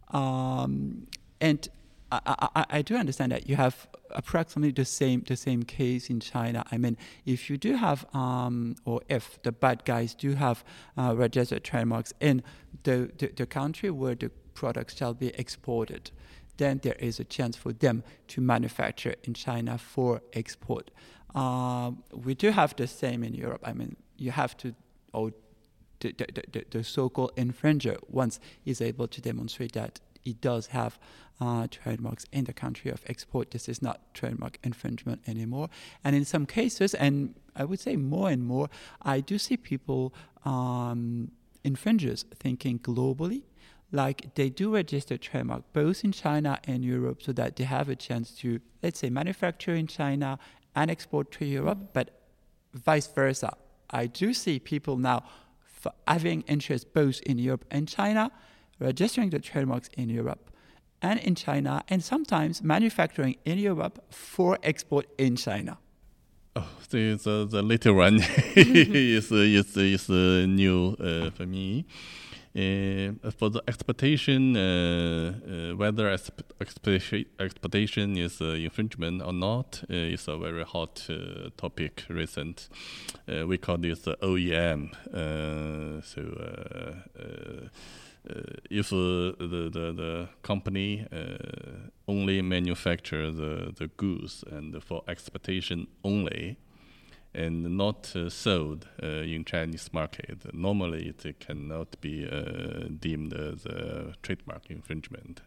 Um, 0.09 1.07
and 1.41 1.69
I, 2.13 2.49
I, 2.55 2.67
I- 2.79 2.83
do 2.83 2.97
understand 2.97 3.33
that 3.33 3.49
you 3.49 3.57
have 3.57 3.89
approximately 4.11 4.73
the 4.73 4.85
same 4.85 5.23
the 5.27 5.37
same 5.37 5.63
case 5.63 6.11
in 6.11 6.21
China. 6.21 6.65
I 6.71 6.77
mean, 6.79 6.97
if 7.25 7.49
you 7.49 7.57
do 7.57 7.77
have, 7.77 8.05
um, 8.15 8.77
or 8.85 9.01
if 9.09 9.41
the 9.43 9.53
bad 9.53 9.85
guys 9.85 10.15
do 10.15 10.35
have 10.35 10.65
uh, 10.99 11.15
registered 11.17 11.65
trademarks 11.65 12.13
in 12.21 12.43
the, 12.83 13.11
the, 13.19 13.29
the 13.37 13.47
country 13.47 13.91
where 13.91 14.15
the 14.15 14.31
products 14.55 14.97
shall 14.97 15.15
be 15.15 15.29
exported, 15.39 16.11
then 16.59 16.81
there 16.83 16.97
is 16.99 17.19
a 17.21 17.25
chance 17.25 17.57
for 17.57 17.73
them 17.73 18.03
to 18.29 18.41
manufacture 18.41 19.15
in 19.25 19.35
China 19.35 19.79
for 19.79 20.21
export. 20.35 20.91
Um, 21.35 22.03
we 22.13 22.35
do 22.35 22.51
have 22.51 22.77
the 22.77 22.87
same 22.87 23.25
in 23.25 23.35
Europe. 23.35 23.63
I 23.65 23.73
mean, 23.73 23.97
you 24.19 24.33
have 24.33 24.55
to, 24.59 24.75
or 25.15 25.33
the, 26.01 26.13
the, 26.19 26.43
the, 26.53 26.65
the 26.71 26.85
so-called 26.85 27.35
infringer 27.37 27.97
once 28.09 28.39
is 28.67 28.81
able 28.83 29.09
to 29.09 29.21
demonstrate 29.21 29.73
that 29.73 30.01
it 30.25 30.41
does 30.41 30.69
have 30.69 30.99
uh, 31.41 31.67
trademarks 31.71 32.25
in 32.33 32.45
the 32.45 32.53
country 32.53 32.91
of 32.91 33.03
export. 33.07 33.51
This 33.51 33.69
is 33.69 33.83
not 33.83 34.15
trademark 34.15 34.59
infringement 34.63 35.23
anymore. 35.27 35.69
And 36.05 36.15
in 36.15 36.25
some 36.25 36.47
cases, 36.47 36.95
and 36.95 37.35
I 37.57 37.65
would 37.65 37.81
say 37.81 37.97
more 37.97 38.31
and 38.31 38.45
more, 38.45 38.69
I 39.03 39.21
do 39.21 39.39
see 39.39 39.57
people, 39.57 40.15
um, 40.45 41.33
infringers, 41.65 42.25
thinking 42.39 42.79
globally. 42.79 43.43
Like 43.91 44.35
they 44.37 44.49
do 44.49 44.75
register 44.75 45.19
trademark 45.19 45.65
both 45.73 46.03
in 46.05 46.13
China 46.13 46.59
and 46.65 46.85
Europe 46.85 47.23
so 47.23 47.33
that 47.33 47.57
they 47.57 47.65
have 47.65 47.89
a 47.89 47.97
chance 47.97 48.31
to, 48.37 48.61
let's 48.83 49.01
say, 49.01 49.11
manufacture 49.11 49.75
in 49.75 49.87
China 49.87 50.39
and 50.75 50.91
export 50.91 51.31
to 51.33 51.45
Europe, 51.45 51.93
but 51.93 52.23
vice 52.73 53.07
versa. 53.07 53.55
I 53.91 54.07
do 54.07 54.33
see 54.33 54.59
people 54.59 54.97
now 54.97 55.25
f- 55.85 55.93
having 56.09 56.43
interest 56.43 56.95
both 56.95 57.21
in 57.23 57.39
Europe 57.39 57.67
and 57.71 57.87
China, 57.87 58.31
registering 58.79 59.31
the 59.31 59.39
trademarks 59.39 59.89
in 59.97 60.09
Europe 60.09 60.51
and 61.01 61.19
in 61.21 61.35
China, 61.35 61.83
and 61.89 62.03
sometimes 62.03 62.63
manufacturing 62.63 63.37
in 63.45 63.59
Europe 63.59 64.05
for 64.11 64.59
export 64.63 65.07
in 65.19 65.37
China. 65.37 65.79
Oh, 66.55 66.69
the 66.91 67.15
the, 67.15 67.47
the 67.51 67.63
later 67.63 67.95
one 67.95 68.21
is 68.57 69.33
is 69.33 69.77
is 69.77 70.11
uh, 70.11 70.47
new 70.47 70.97
uh, 71.01 71.31
for 71.31 71.47
me. 71.47 71.87
Uh, 72.55 73.13
for 73.39 73.49
the 73.49 73.63
expectation, 73.67 74.55
uh, 74.55 74.61
uh, 74.61 75.75
whether 75.75 76.15
exp- 76.15 76.43
expectation, 76.61 77.25
expectation 77.41 78.15
is 78.19 78.43
uh, 78.43 78.49
infringement 78.49 79.23
or 79.23 79.33
not, 79.33 79.83
uh, 79.89 79.95
is 79.95 80.29
a 80.29 80.37
very 80.37 80.63
hot 80.63 81.03
uh, 81.09 81.49
topic 81.57 82.05
recent. 82.11 82.69
we 83.47 83.57
call 83.57 83.79
this 83.79 84.01
OEM. 84.01 84.91
so 86.05 86.21
Uh, 88.29 88.41
if 88.71 88.93
uh, 88.93 89.35
the, 89.39 89.69
the, 89.73 89.93
the 89.93 90.29
company 90.43 91.07
uh, 91.13 91.89
only 92.07 92.41
manufacture 92.41 93.33
the, 93.33 93.73
the 93.77 93.89
goods 93.97 94.45
and 94.49 94.81
for 94.83 95.03
expectation 95.09 95.89
only, 96.05 96.57
and 97.35 97.77
not 97.77 98.15
uh, 98.15 98.29
sold 98.29 98.87
uh, 99.03 99.07
in 99.07 99.45
Chinese 99.45 99.93
market. 99.93 100.55
Normally, 100.55 101.09
it 101.25 101.41
cannot 101.41 102.01
be 102.01 102.29
uh, 102.31 102.89
deemed 103.01 103.33
as 103.33 103.65
a 103.67 104.15
trademark 104.23 104.71
infringement. 104.71 105.41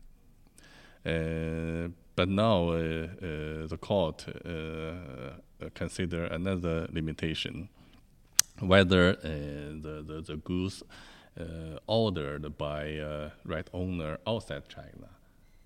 but 1.03 2.29
now 2.29 2.71
the 2.71 3.77
court 3.79 4.25
consider 5.75 6.25
another 6.25 6.88
limitation, 6.91 7.69
whether 8.59 9.13
the, 9.13 10.03
the, 10.07 10.21
the 10.25 10.38
goods 10.38 10.83
ordered 11.88 12.58
by 12.58 13.30
right 13.43 13.69
owner 13.74 14.17
outside 14.26 14.67
China 14.69 15.10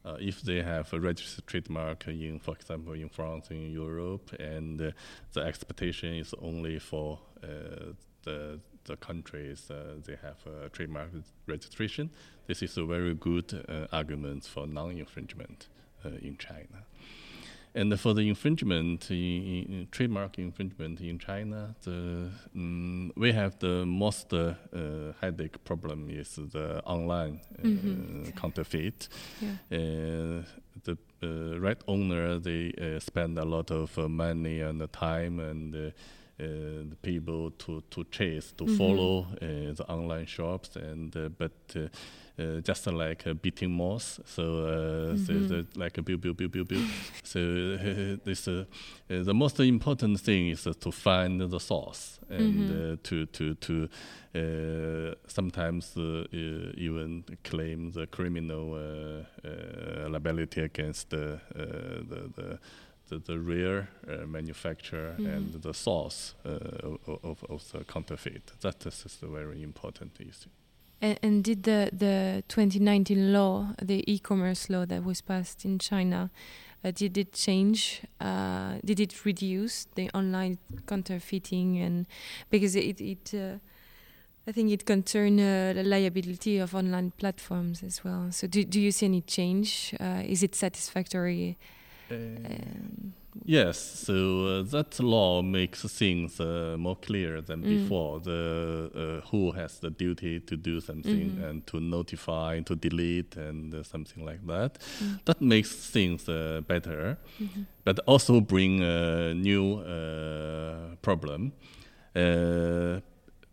uh, 0.06 0.18
if 0.20 0.42
they 0.42 0.62
have 0.62 0.92
a 0.94 1.00
registered 1.00 1.46
trademark 1.48 2.08
in, 2.08 2.40
for 2.40 2.56
example, 2.56 2.94
in 2.94 3.10
France, 3.10 3.52
in 3.52 3.72
Europe, 3.72 4.32
and 4.40 4.82
uh, 4.82 4.92
the 5.34 5.42
expectation 5.42 6.14
is 6.14 6.34
only 6.42 6.80
for 6.80 7.20
uh, 7.44 7.94
the 8.24 8.60
the 8.86 8.96
countries 8.98 9.70
uh, 9.70 9.96
they 10.04 10.16
have 10.22 10.38
a 10.48 10.70
trademark 10.70 11.10
registration, 11.46 12.10
this 12.48 12.64
is 12.64 12.76
a 12.78 12.86
very 12.86 13.14
good 13.14 13.66
uh, 13.70 13.86
argument 13.92 14.46
for 14.46 14.66
non-infringement 14.66 15.68
uh, 16.04 16.10
in 16.22 16.36
China. 16.38 16.86
And 17.76 18.00
for 18.00 18.14
the 18.14 18.28
infringement, 18.28 19.12
in, 19.12 19.16
in 19.16 19.88
trademark 19.92 20.40
infringement 20.40 21.02
in 21.02 21.20
China, 21.20 21.76
the, 21.84 22.30
um, 22.56 23.12
we 23.16 23.32
have 23.32 23.60
the 23.60 23.86
most 23.86 24.34
uh, 24.34 24.54
headache 25.22 25.64
problem 25.66 26.10
is 26.10 26.36
the 26.36 26.82
online 26.84 27.42
uh, 27.60 27.62
mm-hmm. 27.62 28.24
counterfeit. 28.32 29.08
Yeah. 29.40 29.78
Uh, 29.78 30.44
the 30.84 30.98
uh, 31.22 31.60
right 31.60 31.82
owner 31.88 32.40
they 32.40 32.74
uh, 32.80 33.00
spend 33.00 33.38
a 33.38 33.46
lot 33.46 33.72
of 33.72 33.98
uh, 34.00 34.08
money 34.08 34.62
and 34.62 34.92
time 34.94 35.40
and 35.40 35.94
Uh, 36.40 36.88
the 36.90 36.96
people 37.02 37.52
to, 37.52 37.84
to 37.90 38.06
chase 38.06 38.54
to 38.54 38.64
mm-hmm. 38.64 38.78
follow 38.78 39.28
uh, 39.42 39.74
the 39.74 39.86
online 39.90 40.26
shops 40.26 40.78
and 40.78 41.14
uh, 41.18 41.28
but 41.38 41.52
uh, 41.76 42.62
just 42.62 42.88
like 42.88 43.28
uh, 43.28 43.34
beating 43.34 43.70
mouse. 43.72 44.22
So, 44.24 44.44
uh, 44.44 45.16
mm-hmm. 45.16 45.48
so 45.50 45.66
like 45.76 45.98
a 45.98 46.02
build, 46.02 46.22
build, 46.22 46.38
build, 46.38 46.52
build, 46.54 46.70
build. 46.70 46.86
so 47.24 47.40
this 48.24 48.46
the 48.46 49.34
most 49.34 49.60
important 49.60 50.22
thing 50.22 50.48
is 50.48 50.64
to 50.64 50.92
find 50.94 51.42
the 51.42 51.60
source 51.60 52.20
and 52.30 52.70
mm-hmm. 52.70 52.96
to 53.04 53.26
to 53.26 53.56
to 53.56 55.18
sometimes 55.28 55.98
even 55.98 57.26
claim 57.44 57.92
the 57.92 58.08
criminal 58.08 59.26
liability 60.08 60.62
against 60.62 61.10
the 61.10 61.42
the, 61.54 62.32
the 62.38 62.60
the, 63.10 63.20
the 63.20 63.40
real 63.40 63.86
uh, 64.08 64.26
manufacturer 64.26 65.16
mm-hmm. 65.18 65.26
and 65.26 65.54
the 65.54 65.74
source 65.74 66.36
uh, 66.46 66.50
of, 67.24 67.44
of 67.50 67.72
the 67.72 67.84
counterfeit. 67.84 68.52
That 68.62 68.86
is 68.86 69.18
a 69.22 69.28
very 69.28 69.64
important 69.64 70.14
issue. 70.20 70.50
And, 71.02 71.20
and, 71.24 71.44
did 71.44 71.64
the, 71.64 71.90
the 71.94 72.44
2019 72.50 73.32
law, 73.32 73.74
the 73.82 74.04
e-commerce 74.12 74.70
law 74.70 74.86
that 74.86 75.04
was 75.04 75.22
passed 75.22 75.64
in 75.64 75.80
China, 75.80 76.30
uh, 76.84 76.92
did 76.92 77.18
it 77.18 77.34
change? 77.34 78.02
Uh, 78.20 78.76
did 78.84 79.00
it 79.00 79.26
reduce 79.26 79.86
the 79.96 80.10
online 80.12 80.58
counterfeiting? 80.88 81.78
And 81.78 82.06
because 82.50 82.76
it, 82.76 83.00
it 83.00 83.34
uh, 83.34 83.60
I 84.48 84.52
think 84.52 84.72
it 84.72 84.86
concerned 84.86 85.40
uh, 85.40 85.74
the 85.74 85.84
liability 85.84 86.58
of 86.58 86.74
online 86.74 87.12
platforms 87.12 87.84
as 87.84 88.04
well. 88.04 88.32
So 88.32 88.48
do, 88.48 88.64
do 88.64 88.82
you 88.82 88.92
see 88.92 89.06
any 89.06 89.22
change? 89.22 89.94
Uh, 90.00 90.24
is 90.26 90.44
it 90.44 90.56
satisfactory? 90.56 91.58
Um, 92.12 93.14
Yes, 93.46 93.80
so 93.80 94.46
uh, 94.46 94.64
that 94.64 95.00
law 95.00 95.42
makes 95.42 95.84
things 95.84 96.40
uh, 96.40 96.76
more 96.78 96.96
clear 96.96 97.42
than 97.42 97.64
mm. 97.64 97.68
before. 97.68 98.20
The 98.20 98.92
uh, 98.94 99.28
who 99.30 99.52
has 99.52 99.80
the 99.80 99.90
duty 99.90 100.40
to 100.40 100.56
do 100.56 100.80
something 100.82 101.32
mm-hmm. 101.32 101.44
and 101.44 101.68
to 101.68 101.80
notify, 101.80 102.60
to 102.62 102.76
delete, 102.76 103.38
and 103.38 103.74
uh, 103.74 103.84
something 103.84 104.26
like 104.26 104.46
that. 104.48 104.80
Mm. 105.04 105.26
That 105.26 105.42
makes 105.42 105.72
things 105.72 106.28
uh, 106.28 106.62
better, 106.68 107.18
mm-hmm. 107.40 107.62
but 107.84 108.00
also 108.06 108.42
bring 108.42 108.84
a 108.84 109.34
new 109.34 109.80
uh, 109.80 110.96
problem. 111.02 111.54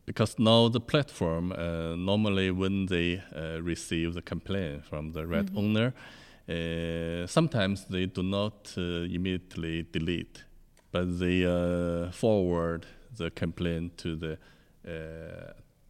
because 0.06 0.38
now 0.38 0.68
the 0.68 0.80
platform 0.80 1.52
normally 1.96 2.50
when 2.50 2.86
they 2.86 3.22
receive 3.62 4.14
the 4.14 4.22
complaint 4.22 4.84
from 4.84 5.12
the 5.12 5.26
red 5.26 5.46
mm-hmm. 5.46 5.58
owner, 5.58 5.92
uh, 6.48 7.26
sometimes 7.26 7.87
they 7.87 8.06
do 8.06 8.22
not 8.22 8.72
uh, 8.76 8.80
immediately 8.80 9.87
delete, 9.90 10.44
but 10.92 11.18
they 11.18 11.44
uh, 11.44 12.11
forward 12.12 12.87
the 13.16 13.30
complaint 13.30 13.98
to 13.98 14.16
the 14.16 14.38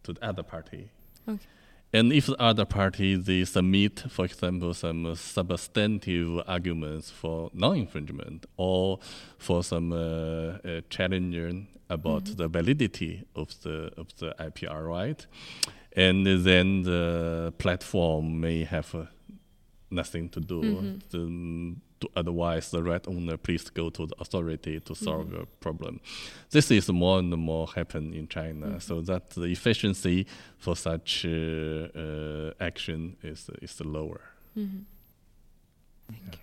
to 0.03 0.13
the 0.13 0.25
other 0.25 0.41
party. 0.41 0.89
Okay. 1.29 1.45
And 1.93 2.11
if 2.11 2.25
the 2.25 2.35
other 2.41 2.65
party 2.65 3.15
they 3.15 3.45
submit, 3.45 4.03
for 4.09 4.25
example, 4.25 4.73
some 4.73 5.15
substantive 5.15 6.41
arguments 6.47 7.09
for 7.11 7.49
non-infringement 7.53 8.45
or 8.57 8.99
for 9.37 9.63
some 9.63 9.93
uh, 9.93 9.97
uh, 9.97 10.81
challenging 10.89 11.67
about 11.89 12.25
mm-hmm. 12.25 12.35
the 12.35 12.47
validity 12.49 13.23
of 13.35 13.49
the 13.61 13.91
of 13.95 14.07
the 14.17 14.35
IPR 14.39 14.87
right, 14.87 15.25
and 15.95 16.25
then 16.25 16.83
the 16.83 17.53
platform 17.57 18.41
may 18.41 18.65
have 18.65 19.07
nothing 19.89 20.29
to 20.29 20.39
do. 20.39 20.61
Mm-hmm. 20.61 20.97
The, 21.09 21.75
to 21.99 22.09
otherwise, 22.15 22.69
the 22.69 22.83
right 22.83 23.05
owner 23.07 23.37
please 23.37 23.69
go 23.71 23.89
to 23.89 24.05
the 24.05 24.15
authority 24.19 24.79
to 24.79 24.93
solve 24.93 25.27
mm-hmm. 25.27 25.35
your 25.35 25.45
problem. 25.59 25.99
This 26.51 26.69
is 26.69 26.89
more 26.89 27.19
and 27.19 27.31
more 27.31 27.67
happen 27.67 28.13
in 28.13 28.27
China, 28.27 28.67
mm-hmm. 28.67 28.79
so 28.79 29.01
that 29.01 29.31
the 29.31 29.45
efficiency 29.45 30.27
for 30.57 30.75
such 30.75 31.25
uh, 31.25 31.29
uh, 31.29 32.53
action 32.59 33.17
is 33.23 33.49
is 33.61 33.81
lower. 33.83 34.21
Mm-hmm. 34.55 34.79
Thank 36.09 36.21
yeah. 36.25 36.31
you. 36.33 36.39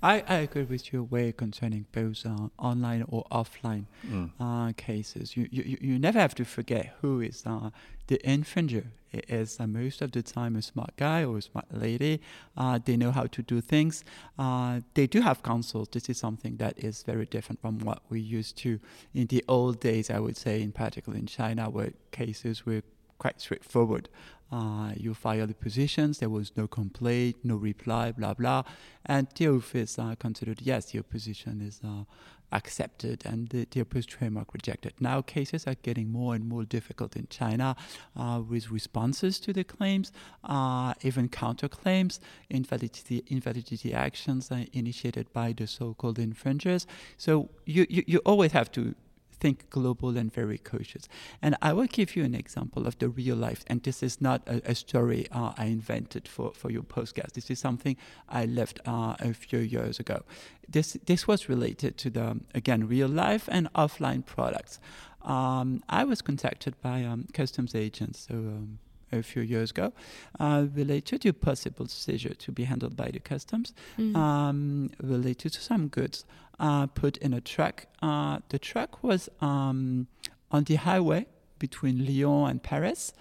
I, 0.00 0.22
I 0.28 0.34
agree 0.38 0.62
with 0.62 0.92
your 0.92 1.02
Wei 1.02 1.32
concerning 1.32 1.86
both 1.90 2.24
uh, 2.24 2.48
online 2.56 3.04
or 3.08 3.24
offline 3.32 3.86
mm. 4.06 4.30
uh, 4.38 4.72
cases. 4.76 5.36
You, 5.36 5.48
you 5.50 5.76
you 5.80 5.98
never 5.98 6.20
have 6.20 6.36
to 6.36 6.44
forget 6.44 6.94
who 7.00 7.20
is 7.20 7.42
uh, 7.44 7.70
the 8.06 8.18
infringer. 8.24 8.86
Is 9.12 9.58
uh, 9.58 9.66
most 9.66 10.02
of 10.02 10.12
the 10.12 10.22
time 10.22 10.56
a 10.56 10.62
smart 10.62 10.94
guy 10.96 11.24
or 11.24 11.38
a 11.38 11.42
smart 11.42 11.66
lady. 11.72 12.20
Uh, 12.56 12.78
they 12.84 12.96
know 12.96 13.10
how 13.10 13.26
to 13.26 13.42
do 13.42 13.60
things. 13.60 14.04
Uh, 14.38 14.80
they 14.94 15.06
do 15.06 15.22
have 15.22 15.42
counsel. 15.42 15.86
This 15.90 16.08
is 16.08 16.18
something 16.18 16.56
that 16.58 16.78
is 16.78 17.02
very 17.02 17.24
different 17.24 17.60
from 17.60 17.78
what 17.78 18.02
we 18.10 18.20
used 18.20 18.56
to 18.58 18.80
in 19.14 19.26
the 19.28 19.44
old 19.48 19.80
days. 19.80 20.10
I 20.10 20.18
would 20.18 20.36
say, 20.36 20.60
in 20.60 20.72
particular 20.72 21.18
in 21.18 21.26
China, 21.26 21.70
where 21.70 21.92
cases 22.10 22.66
were 22.66 22.82
quite 23.18 23.40
straightforward. 23.40 24.08
Uh, 24.50 24.92
you 24.96 25.12
file 25.12 25.46
the 25.46 25.54
positions, 25.54 26.18
there 26.18 26.30
was 26.30 26.56
no 26.56 26.66
complaint, 26.66 27.36
no 27.44 27.56
reply, 27.56 28.10
blah, 28.12 28.32
blah. 28.32 28.62
And 29.04 29.28
the 29.36 29.48
office 29.48 29.98
uh, 29.98 30.14
considered, 30.18 30.62
yes, 30.62 30.94
your 30.94 31.02
position 31.02 31.60
is 31.60 31.80
uh, 31.84 32.04
accepted 32.52 33.24
and 33.24 33.48
the, 33.48 33.66
the 33.70 34.02
trademark 34.02 34.54
rejected. 34.54 34.92
Now 35.00 35.20
cases 35.22 35.66
are 35.66 35.74
getting 35.82 36.10
more 36.10 36.34
and 36.34 36.48
more 36.48 36.64
difficult 36.64 37.16
in 37.16 37.26
China 37.28 37.76
uh, 38.16 38.42
with 38.48 38.70
responses 38.70 39.38
to 39.40 39.52
the 39.52 39.64
claims, 39.64 40.12
uh, 40.44 40.94
even 41.02 41.28
counterclaims, 41.28 42.20
invalidity, 42.48 43.24
invalidity 43.28 43.92
actions 43.92 44.50
initiated 44.72 45.32
by 45.32 45.52
the 45.52 45.66
so-called 45.66 46.18
infringers. 46.18 46.86
So 47.16 47.50
you, 47.64 47.86
you, 47.88 48.04
you 48.06 48.18
always 48.24 48.52
have 48.52 48.72
to 48.72 48.94
think 49.40 49.70
global 49.70 50.16
and 50.16 50.32
very 50.32 50.58
cautious. 50.58 51.08
And 51.42 51.56
I 51.62 51.72
will 51.72 51.86
give 51.86 52.16
you 52.16 52.24
an 52.24 52.34
example 52.34 52.86
of 52.86 52.98
the 52.98 53.08
real 53.08 53.36
life. 53.36 53.64
And 53.66 53.82
this 53.82 54.02
is 54.02 54.20
not 54.20 54.42
a, 54.46 54.70
a 54.70 54.74
story 54.74 55.26
uh, 55.32 55.52
I 55.56 55.66
invented 55.66 56.28
for, 56.28 56.52
for 56.54 56.70
your 56.70 56.82
podcast. 56.82 57.32
This 57.32 57.50
is 57.50 57.58
something 57.58 57.96
I 58.28 58.44
left 58.44 58.80
uh, 58.86 59.16
a 59.20 59.32
few 59.32 59.58
years 59.60 60.00
ago. 60.00 60.22
This, 60.68 60.96
this 61.06 61.26
was 61.26 61.48
related 61.48 61.96
to 61.98 62.10
the, 62.10 62.40
again, 62.54 62.86
real 62.86 63.08
life 63.08 63.48
and 63.50 63.72
offline 63.72 64.24
products. 64.24 64.80
Um, 65.22 65.82
I 65.88 66.04
was 66.04 66.22
contacted 66.22 66.80
by 66.80 67.04
um, 67.04 67.26
customs 67.32 67.74
agents. 67.74 68.26
So, 68.28 68.34
um, 68.34 68.78
a 69.12 69.22
few 69.22 69.42
years 69.42 69.70
ago 69.70 69.92
uh, 70.38 70.66
related 70.74 71.22
to 71.22 71.32
possible 71.32 71.86
seizure 71.86 72.34
to 72.34 72.52
be 72.52 72.64
handled 72.64 72.96
by 72.96 73.10
the 73.10 73.18
customs 73.18 73.72
mm. 73.98 74.14
um, 74.14 74.90
related 75.02 75.52
to 75.52 75.60
some 75.60 75.88
goods 75.88 76.24
uh, 76.58 76.86
put 76.86 77.16
in 77.18 77.32
a 77.32 77.40
truck. 77.40 77.86
Uh, 78.02 78.38
the 78.48 78.58
truck 78.58 79.02
was 79.02 79.28
um, 79.40 80.06
on 80.50 80.64
the 80.64 80.76
highway 80.76 81.26
between 81.58 82.04
Lyon 82.04 82.50
and 82.50 82.62
Paris 82.62 83.12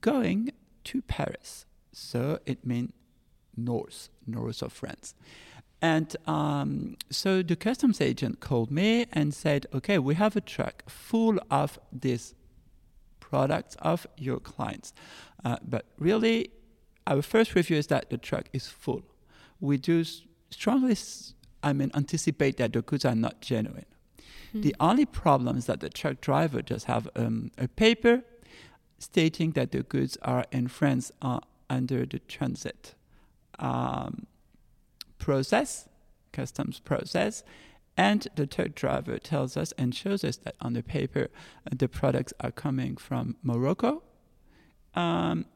going 0.00 0.52
to 0.84 1.02
Paris. 1.02 1.66
So 1.92 2.38
it 2.46 2.64
means 2.64 2.92
north, 3.56 4.08
north 4.26 4.62
of 4.62 4.72
France. 4.72 5.14
And 5.82 6.14
um, 6.26 6.96
so 7.10 7.42
the 7.42 7.56
customs 7.56 8.00
agent 8.00 8.40
called 8.40 8.70
me 8.70 9.06
and 9.12 9.32
said, 9.32 9.66
okay, 9.72 9.98
we 9.98 10.14
have 10.14 10.36
a 10.36 10.40
truck 10.40 10.88
full 10.88 11.38
of 11.50 11.78
these 11.90 12.34
products 13.18 13.76
of 13.80 14.06
your 14.16 14.40
clients. 14.40 14.92
Uh, 15.44 15.56
but 15.62 15.86
really, 15.98 16.50
our 17.06 17.22
first 17.22 17.54
review 17.54 17.78
is 17.78 17.86
that 17.86 18.10
the 18.10 18.18
truck 18.18 18.48
is 18.52 18.66
full. 18.66 19.02
We 19.58 19.78
do 19.78 20.04
strongly, 20.50 20.96
I 21.62 21.72
mean, 21.72 21.90
anticipate 21.94 22.56
that 22.56 22.72
the 22.72 22.82
goods 22.82 23.04
are 23.04 23.14
not 23.14 23.40
genuine. 23.40 23.86
The 24.52 24.74
only 24.80 25.06
problem 25.06 25.56
is 25.58 25.66
that 25.66 25.80
the 25.80 25.88
truck 25.88 26.20
driver 26.20 26.60
does 26.62 26.84
have 26.84 27.08
um, 27.14 27.52
a 27.56 27.68
paper 27.68 28.22
stating 28.98 29.52
that 29.52 29.70
the 29.70 29.82
goods 29.82 30.18
are 30.22 30.44
in 30.50 30.68
France 30.68 31.12
uh, 31.22 31.40
under 31.68 32.04
the 32.04 32.18
transit 32.20 32.94
um, 33.58 34.26
process, 35.18 35.88
customs 36.32 36.80
process. 36.80 37.44
And 37.96 38.26
the 38.34 38.46
truck 38.46 38.74
driver 38.74 39.18
tells 39.18 39.56
us 39.56 39.72
and 39.78 39.94
shows 39.94 40.24
us 40.24 40.36
that 40.38 40.54
on 40.60 40.72
the 40.72 40.82
paper 40.82 41.28
uh, 41.66 41.70
the 41.76 41.88
products 41.88 42.32
are 42.40 42.50
coming 42.50 42.96
from 42.96 43.36
Morocco 43.42 44.02
um, 44.94 45.46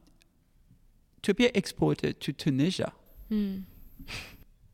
to 1.21 1.33
be 1.33 1.45
exported 1.47 2.21
to 2.21 2.31
Tunisia. 2.31 2.93
Mm. 3.31 3.63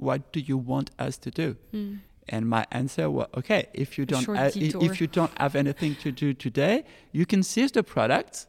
What 0.02 0.34
do 0.34 0.40
you 0.40 0.58
want 0.58 0.90
us 0.98 1.18
to 1.20 1.30
do? 1.30 1.56
Mm. 1.74 2.00
And 2.30 2.50
my 2.50 2.66
answer 2.72 3.06
was, 3.10 3.28
okay, 3.38 3.68
if 3.74 3.98
you 3.98 4.06
don't 4.06 4.24
short 4.24 4.38
uh, 4.40 4.50
if 4.56 5.00
you 5.02 5.08
don't 5.08 5.32
have 5.38 5.56
anything 5.56 5.94
to 6.04 6.12
do 6.12 6.34
today, 6.34 6.86
you 7.12 7.26
can 7.32 7.44
seize 7.44 7.72
the 7.72 7.84
products, 7.84 8.48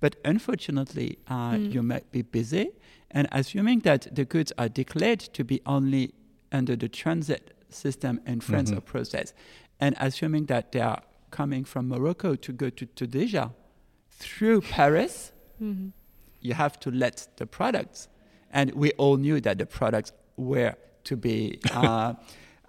but 0.00 0.16
unfortunately, 0.24 1.18
uh, 1.28 1.52
Mm. 1.52 1.72
you 1.74 1.82
might 1.82 2.10
be 2.10 2.22
busy. 2.22 2.66
And 3.12 3.28
assuming 3.30 3.80
that 3.80 4.02
the 4.18 4.24
goods 4.24 4.52
are 4.58 4.68
declared 4.68 5.20
to 5.36 5.44
be 5.44 5.60
only 5.66 6.14
under 6.50 6.74
the 6.76 6.88
transit 6.88 7.42
system 7.70 8.20
in 8.26 8.40
France 8.40 8.70
Mhm. 8.72 8.78
or 8.78 8.80
process, 8.80 9.32
and 9.80 9.94
assuming 10.00 10.46
that 10.46 10.72
they 10.72 10.80
are 10.80 11.02
coming 11.30 11.64
from 11.64 11.88
Morocco 11.88 12.34
to 12.34 12.52
go 12.52 12.70
to 12.70 12.86
Tunisia 12.86 13.52
through 14.10 14.62
Paris, 14.62 15.32
Mhm. 15.62 15.92
you 16.40 16.54
have 16.54 16.74
to 16.80 16.90
let 16.90 17.28
the 17.36 17.46
products. 17.46 18.08
And 18.50 18.72
we 18.74 18.90
all 18.98 19.16
knew 19.16 19.40
that 19.42 19.58
the 19.58 19.66
products 19.66 20.12
were 20.36 20.74
to 21.08 21.16
be, 21.16 21.58
uh, 21.72 22.14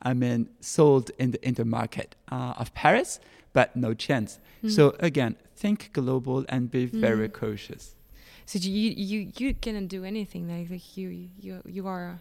I 0.10 0.14
mean, 0.14 0.48
sold 0.62 1.12
in 1.18 1.32
the 1.32 1.40
in 1.48 1.54
the 1.56 1.66
market 1.66 2.16
uh, 2.32 2.62
of 2.62 2.68
Paris, 2.74 3.20
but 3.54 3.76
no 3.76 3.94
chance. 3.94 4.40
Mm. 4.64 4.72
So 4.72 4.84
again, 5.00 5.36
think 5.56 5.80
global 5.94 6.46
and 6.50 6.70
be 6.72 6.86
very 7.08 7.28
Mm. 7.30 7.34
cautious. 7.42 7.84
So 8.46 8.58
you 8.60 8.90
you 9.10 9.20
you 9.40 9.54
cannot 9.64 9.88
do 9.90 10.04
anything 10.04 10.48
like 10.54 10.70
like 10.74 10.98
you 10.98 11.10
you 11.46 11.62
you 11.66 11.84
are 11.88 12.20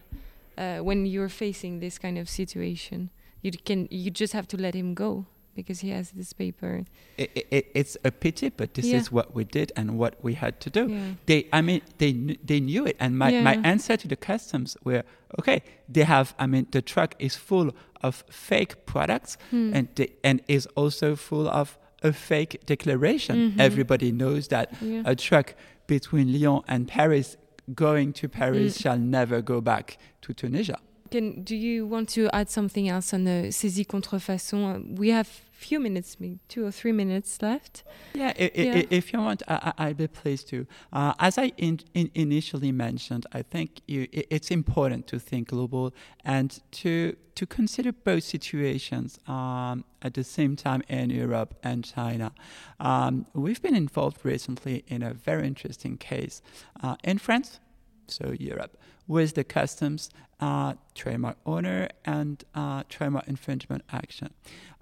uh, 0.57 0.79
when 0.87 1.05
you're 1.13 1.29
facing 1.45 1.79
this 1.79 1.97
kind 1.99 2.17
of 2.21 2.27
situation. 2.29 3.09
You 3.41 3.51
can 3.67 3.87
you 3.89 4.11
just 4.11 4.33
have 4.33 4.47
to 4.53 4.57
let 4.57 4.73
him 4.75 4.93
go 4.93 5.25
because 5.61 5.79
he 5.81 5.89
has 5.91 6.11
this 6.11 6.33
paper. 6.33 6.83
It, 7.17 7.29
it, 7.51 7.65
it's 7.73 7.97
a 8.03 8.11
pity, 8.11 8.49
but 8.49 8.73
this 8.73 8.85
Yeah. 8.85 8.97
is 8.99 9.11
what 9.11 9.27
we 9.35 9.43
did 9.43 9.71
and 9.75 9.97
what 9.97 10.13
we 10.23 10.33
had 10.35 10.59
to 10.61 10.69
do. 10.69 10.83
Yeah. 10.87 11.13
They, 11.25 11.47
I 11.53 11.61
mean, 11.61 11.81
they 11.97 12.11
they 12.43 12.59
knew 12.59 12.85
it, 12.85 12.95
and 12.99 13.17
my, 13.17 13.31
my 13.41 13.55
answer 13.63 13.97
to 13.97 14.07
the 14.07 14.15
customs 14.15 14.77
were, 14.83 15.03
okay, 15.39 15.61
they 15.93 16.03
have. 16.05 16.33
I 16.39 16.45
mean, 16.47 16.65
the 16.71 16.81
truck 16.81 17.15
is 17.19 17.35
full 17.35 17.69
of 18.01 18.23
fake 18.29 18.73
products, 18.85 19.37
Hmm. 19.51 19.73
and 19.75 19.87
they, 19.95 20.07
and 20.23 20.41
is 20.47 20.67
also 20.75 21.15
full 21.15 21.47
of 21.49 21.77
a 22.03 22.11
fake 22.13 22.53
declaration. 22.65 23.35
Mhm. 23.35 23.59
Everybody 23.59 24.11
knows 24.11 24.47
that 24.47 24.67
Yeah. 24.81 25.01
a 25.05 25.15
truck 25.15 25.53
between 25.87 26.31
Lyon 26.33 26.61
and 26.67 26.87
Paris 26.87 27.35
going 27.75 28.13
to 28.13 28.27
Paris 28.29 28.77
Mm. 28.77 28.81
shall 28.81 28.97
never 28.97 29.41
go 29.43 29.59
back 29.61 29.97
to 30.21 30.33
Tunisia. 30.33 30.77
Can 31.11 31.43
do 31.43 31.55
you 31.55 31.87
want 31.89 32.07
to 32.15 32.29
add 32.33 32.49
something 32.49 32.87
else 32.87 33.13
on 33.15 33.25
the 33.25 33.51
saisie 33.51 33.83
contrefaçon? 33.85 34.97
We 34.97 35.09
have 35.09 35.29
few 35.67 35.79
minutes, 35.79 36.17
maybe 36.19 36.39
two 36.47 36.65
or 36.65 36.71
three 36.71 36.91
minutes 36.93 37.41
left. 37.41 37.83
Yeah, 38.13 38.31
i- 38.39 38.51
Yeah. 38.55 38.77
i- 38.77 38.87
if 38.99 39.11
you 39.11 39.19
want, 39.19 39.41
I, 39.47 39.73
I'd 39.77 39.97
be 39.97 40.07
pleased 40.07 40.47
to. 40.49 40.65
Uh, 40.93 41.13
as 41.19 41.37
I 41.37 41.47
in, 41.57 41.79
in 41.93 42.09
initially 42.15 42.71
mentioned, 42.71 43.25
I 43.39 43.41
think 43.53 43.69
you, 43.87 44.07
it's 44.35 44.51
important 44.51 45.01
to 45.07 45.19
think 45.19 45.49
global 45.49 45.93
and 46.23 46.49
to 46.81 47.15
to 47.35 47.45
consider 47.45 47.91
both 47.93 48.23
situations 48.23 49.19
um, 49.27 49.83
at 50.01 50.13
the 50.13 50.23
same 50.23 50.55
time 50.55 50.81
in 50.89 51.09
Europe 51.09 51.51
and 51.63 51.85
China. 51.85 52.31
Um, 52.79 53.25
we've 53.33 53.61
been 53.61 53.75
involved 53.75 54.19
recently 54.25 54.83
in 54.87 55.01
a 55.03 55.13
very 55.13 55.45
interesting 55.47 55.97
case 55.97 56.41
uh, 56.83 56.95
in 57.03 57.17
France, 57.17 57.59
so 58.07 58.33
Europe, 58.51 58.73
with 59.07 59.33
the 59.35 59.43
customs 59.45 60.09
uh, 60.41 60.73
trademark 60.95 61.37
owner 61.45 61.87
and 62.05 62.43
uh, 62.55 62.83
trademark 62.89 63.27
infringement 63.27 63.83
action. 63.91 64.29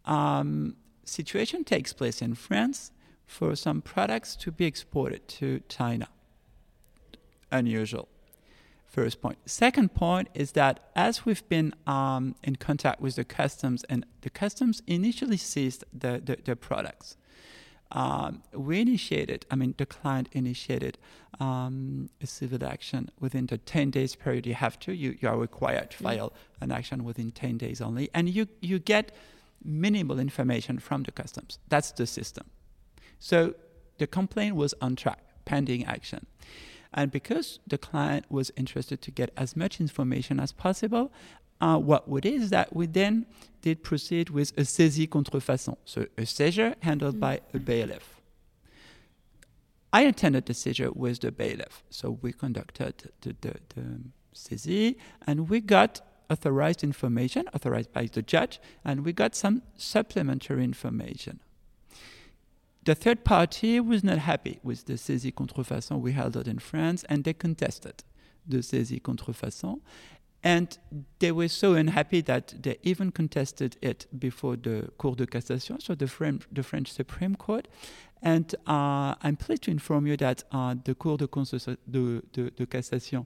Um, 0.08 0.76
situation 1.04 1.64
takes 1.64 1.94
place 1.94 2.22
in 2.22 2.34
France 2.34 2.92
for 3.26 3.56
some 3.56 3.82
products 3.82 4.36
to 4.38 4.52
be 4.52 4.66
exported 4.66 5.28
to 5.28 5.62
China. 5.68 6.08
Unusual. 7.52 8.08
First 8.86 9.22
point. 9.22 9.38
Second 9.46 9.94
point 9.94 10.30
is 10.34 10.54
that 10.54 10.80
as 10.96 11.26
we've 11.26 11.48
been 11.50 11.76
um, 11.86 12.36
in 12.42 12.56
contact 12.56 13.02
with 13.02 13.16
the 13.16 13.26
customs, 13.26 13.84
and 13.90 14.06
the 14.22 14.30
customs 14.30 14.82
initially 14.88 15.38
seized 15.38 15.84
the, 15.94 16.22
the, 16.24 16.38
the 16.44 16.56
products, 16.56 17.18
um, 17.92 18.44
we 18.54 18.82
initiated, 18.82 19.46
I 19.52 19.56
mean, 19.56 19.76
the 19.78 19.86
client 19.86 20.30
initiated 20.32 20.98
um, 21.40 22.10
a 22.22 22.28
civil 22.28 22.66
action 22.66 23.10
within 23.20 23.46
the 23.46 23.58
10 23.58 23.92
days 23.92 24.16
period 24.16 24.46
you 24.46 24.56
have 24.56 24.80
to. 24.80 24.94
You, 24.94 25.18
you 25.20 25.28
are 25.30 25.38
required 25.38 25.92
to 25.92 25.98
file 25.98 26.34
an 26.60 26.72
action 26.72 27.04
within 27.04 27.32
10 27.32 27.58
days 27.58 27.82
only. 27.82 28.10
And 28.14 28.30
you, 28.30 28.48
you 28.62 28.80
get 28.80 29.12
minimal 29.64 30.20
information 30.20 30.80
from 30.80 31.04
the 31.04 31.12
customs. 31.12 31.60
That's 31.70 31.92
the 31.92 32.06
system. 32.06 32.50
So 33.20 33.56
the 33.98 34.08
complaint 34.08 34.56
was 34.56 34.74
on 34.82 34.96
track, 34.96 35.20
pending 35.46 35.86
action. 35.86 36.28
And 36.94 37.12
because 37.12 37.60
the 37.68 37.78
client 37.78 38.26
was 38.30 38.52
interested 38.56 39.02
to 39.02 39.12
get 39.12 39.32
as 39.36 39.56
much 39.56 39.80
information 39.80 40.40
as 40.40 40.52
possible, 40.52 41.12
uh, 41.60 41.78
what 41.78 42.08
we 42.08 42.22
did 42.22 42.42
is 42.42 42.50
that 42.52 42.76
we 42.76 42.86
then 42.86 43.26
did 43.62 43.84
proceed 43.84 44.30
with 44.30 44.56
a 44.58 44.62
saisie 44.62 45.08
contrefaçon, 45.08 45.78
so 45.86 46.06
a 46.18 46.26
seizure 46.26 46.76
handled 46.82 47.20
by 47.20 47.42
a 47.54 47.60
bailiff. 47.60 48.22
I 49.92 50.02
attended 50.02 50.46
the 50.46 50.54
seizure 50.54 50.92
with 50.92 51.22
the 51.22 51.32
bailiff, 51.32 51.84
so 51.90 52.20
we 52.22 52.32
conducted 52.32 53.12
the, 53.22 53.36
the, 53.42 53.56
the 53.76 54.00
saisie 54.34 54.98
and 55.26 55.50
we 55.50 55.60
got 55.60 56.02
authorized 56.30 56.84
information, 56.84 57.48
authorized 57.54 57.94
by 57.94 58.06
the 58.06 58.22
judge, 58.22 58.60
and 58.84 59.06
we 59.06 59.14
got 59.14 59.36
some 59.36 59.62
supplementary 59.78 60.64
information. 60.64 61.40
The 62.84 62.96
third 62.96 63.26
party 63.26 63.80
was 63.80 64.04
not 64.04 64.20
happy 64.20 64.60
with 64.64 64.86
the 64.86 64.98
saisie 64.98 65.34
contrefaçon 65.34 66.00
we 66.00 66.14
held 66.14 66.38
out 66.38 66.48
in 66.48 66.60
France, 66.60 67.04
and 67.10 67.24
they 67.24 67.34
contested 67.34 68.04
the 68.48 68.64
saisie 68.64 69.02
contrefaçon. 69.02 69.82
And 70.44 70.78
they 71.20 71.32
were 71.32 71.50
so 71.50 71.74
unhappy 71.74 72.22
that 72.22 72.54
they 72.62 72.78
even 72.84 73.12
contested 73.12 73.76
it 73.82 74.06
before 74.18 74.56
the 74.56 74.90
Cour 74.98 75.16
de 75.16 75.26
Cassation, 75.26 75.82
so 75.82 75.96
the 75.96 76.08
French, 76.08 76.44
the 76.50 76.64
French 76.64 76.94
Supreme 76.94 77.36
Court. 77.36 77.68
And 78.22 78.56
uh, 78.66 79.16
I'm 79.22 79.36
pleased 79.36 79.64
to 79.64 79.72
inform 79.72 80.08
you 80.08 80.16
that 80.18 80.44
uh, 80.52 80.76
the 80.82 80.96
Cour 80.96 81.18
de, 81.18 81.28
de, 81.28 82.22
de, 82.32 82.52
de 82.52 82.66
Cassation 82.66 83.26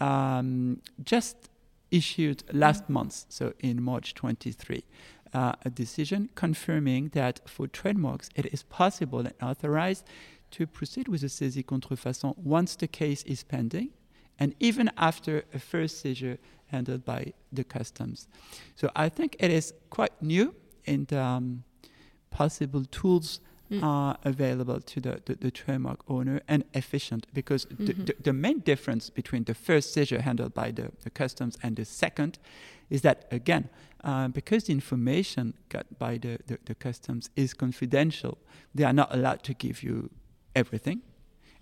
um, 0.00 0.80
just 1.02 1.49
issued 1.90 2.44
last 2.52 2.88
month, 2.88 3.26
so 3.28 3.52
in 3.60 3.82
March 3.82 4.14
23, 4.14 4.84
uh, 5.32 5.52
a 5.64 5.70
decision 5.70 6.28
confirming 6.34 7.08
that 7.08 7.48
for 7.48 7.66
trademarks 7.66 8.28
it 8.34 8.46
is 8.46 8.62
possible 8.64 9.20
and 9.20 9.34
authorized 9.42 10.04
to 10.50 10.66
proceed 10.66 11.08
with 11.08 11.22
a 11.22 11.28
saisie 11.28 11.62
contrefaçon 11.62 12.36
once 12.38 12.74
the 12.76 12.88
case 12.88 13.22
is 13.24 13.44
pending 13.44 13.90
and 14.38 14.54
even 14.58 14.90
after 14.96 15.44
a 15.54 15.58
first 15.58 16.00
seizure 16.00 16.38
handled 16.66 17.04
by 17.04 17.32
the 17.52 17.62
customs. 17.62 18.26
So 18.74 18.90
I 18.96 19.08
think 19.08 19.36
it 19.38 19.50
is 19.50 19.74
quite 19.90 20.12
new 20.20 20.54
the 20.86 21.20
um, 21.20 21.62
possible 22.30 22.84
tools 22.86 23.40
Mm. 23.70 23.82
are 23.84 24.16
available 24.24 24.80
to 24.80 25.00
the, 25.00 25.22
the, 25.26 25.36
the 25.36 25.50
trademark 25.52 26.00
owner 26.08 26.40
and 26.48 26.64
efficient 26.74 27.26
because 27.32 27.66
the, 27.70 27.94
Mhm. 27.94 28.06
the, 28.06 28.14
the 28.20 28.32
main 28.32 28.58
difference 28.64 29.10
between 29.10 29.44
the 29.44 29.54
first 29.54 29.92
seizure 29.94 30.22
handled 30.22 30.54
by 30.54 30.72
the, 30.72 30.90
the 31.04 31.10
customs 31.10 31.56
and 31.62 31.76
the 31.76 31.84
second 31.84 32.40
is 32.88 33.02
that 33.02 33.26
again 33.30 33.68
uh, 34.02 34.26
because 34.26 34.64
the 34.64 34.72
information 34.72 35.54
got 35.68 35.86
by 36.00 36.18
the, 36.18 36.38
the, 36.48 36.58
the 36.64 36.74
customs 36.74 37.30
is 37.36 37.54
confidential 37.54 38.38
they 38.74 38.82
are 38.84 38.92
not 38.92 39.14
allowed 39.14 39.44
to 39.44 39.54
give 39.54 39.84
you 39.84 40.10
everything 40.56 41.02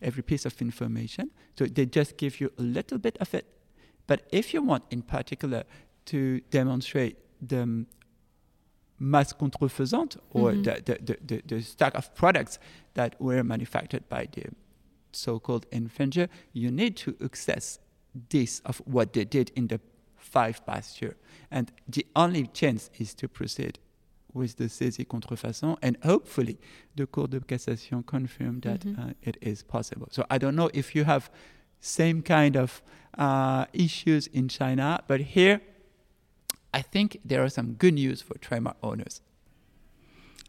every 0.01 0.23
piece 0.23 0.47
of 0.47 0.63
information 0.63 1.31
so 1.59 1.67
they 1.67 1.85
just 1.85 2.17
give 2.17 2.41
you 2.41 2.51
a 2.59 2.63
little 2.63 2.97
bit 2.99 3.19
of 3.21 3.35
it 3.35 3.45
but 4.07 4.23
if 4.33 4.55
you 4.55 4.63
want 4.63 4.83
in 4.91 5.03
particular 5.03 5.63
to 6.07 6.41
demonstrate 6.51 7.17
the 7.47 7.85
masse 8.99 9.33
contrefaisante 9.33 10.19
or 10.33 10.53
Mhm. 10.53 10.65
the, 10.65 10.83
the, 10.85 11.17
the, 11.27 11.43
the, 11.47 11.63
stock 11.63 11.95
of 11.95 12.13
products 12.15 12.59
that 12.95 13.15
were 13.21 13.43
manufactured 13.45 14.09
by 14.09 14.27
the 14.33 14.45
so-called 15.13 15.67
infringer, 15.71 16.29
you 16.53 16.71
need 16.71 16.97
to 16.97 17.17
access 17.25 17.79
this 18.29 18.61
of 18.65 18.83
what 18.87 19.13
they 19.13 19.25
did 19.25 19.51
in 19.55 19.69
the 19.69 19.81
five 20.17 20.65
past 20.67 21.01
year. 21.01 21.17
And 21.51 21.73
the 21.89 22.05
only 22.15 22.47
chance 22.49 22.91
is 22.99 23.15
to 23.15 23.29
proceed 23.29 23.79
with 24.35 24.57
the 24.57 24.69
saisie 24.69 25.05
contrefaçon, 25.07 25.77
and 25.83 25.97
hopefully 26.05 26.59
the 26.97 27.07
Cour 27.07 27.29
de 27.29 27.41
Cassation 27.41 28.03
confirmed 28.05 28.63
that 28.63 28.85
uh, 28.85 29.15
it 29.23 29.39
is 29.41 29.63
possible. 29.63 30.09
So 30.11 30.25
I 30.31 30.39
don't 30.39 30.55
know 30.55 30.71
if 30.75 30.95
you 30.95 31.05
have 31.05 31.31
same 31.81 32.23
kind 32.23 32.57
of 32.57 32.83
uh, 33.17 33.65
issues 33.73 34.27
in 34.27 34.49
China, 34.49 35.01
but 35.09 35.21
here 35.21 35.61
I 36.73 36.83
think 36.83 37.21
there 37.25 37.43
are 37.43 37.49
some 37.49 37.75
good 37.75 37.95
news 37.95 38.23
for 38.23 38.37
trademark 38.39 38.77
owners. 38.83 39.21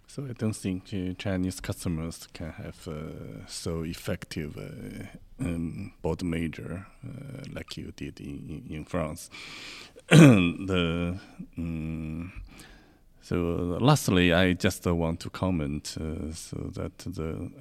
So 0.08 0.26
I 0.26 0.34
don't 0.34 0.56
think 0.56 0.86
uh, 0.92 1.14
Chinese 1.20 1.60
customers 1.60 2.28
can 2.34 2.52
have 2.52 2.88
uh, 2.88 3.46
so 3.48 3.84
effective 3.84 4.58
uh, 4.58 5.06
um, 5.40 5.94
board 6.02 6.24
major 6.24 6.88
uh, 7.06 7.44
like 7.54 7.78
you 7.78 7.94
did 7.96 8.20
in, 8.20 8.66
in, 8.72 8.86
France. 8.86 9.30
the 10.10 11.20
um, 11.60 12.34
so 13.22 13.36
lastly, 13.80 14.34
I 14.34 14.54
just 14.54 14.88
uh, 14.88 14.96
want 14.96 15.20
to 15.20 15.30
comment 15.30 15.96
uh, 16.02 16.34
so 16.34 16.72
that 16.74 16.98
the 16.98 17.52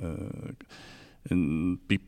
in 1.30 1.76
be, 1.86 2.00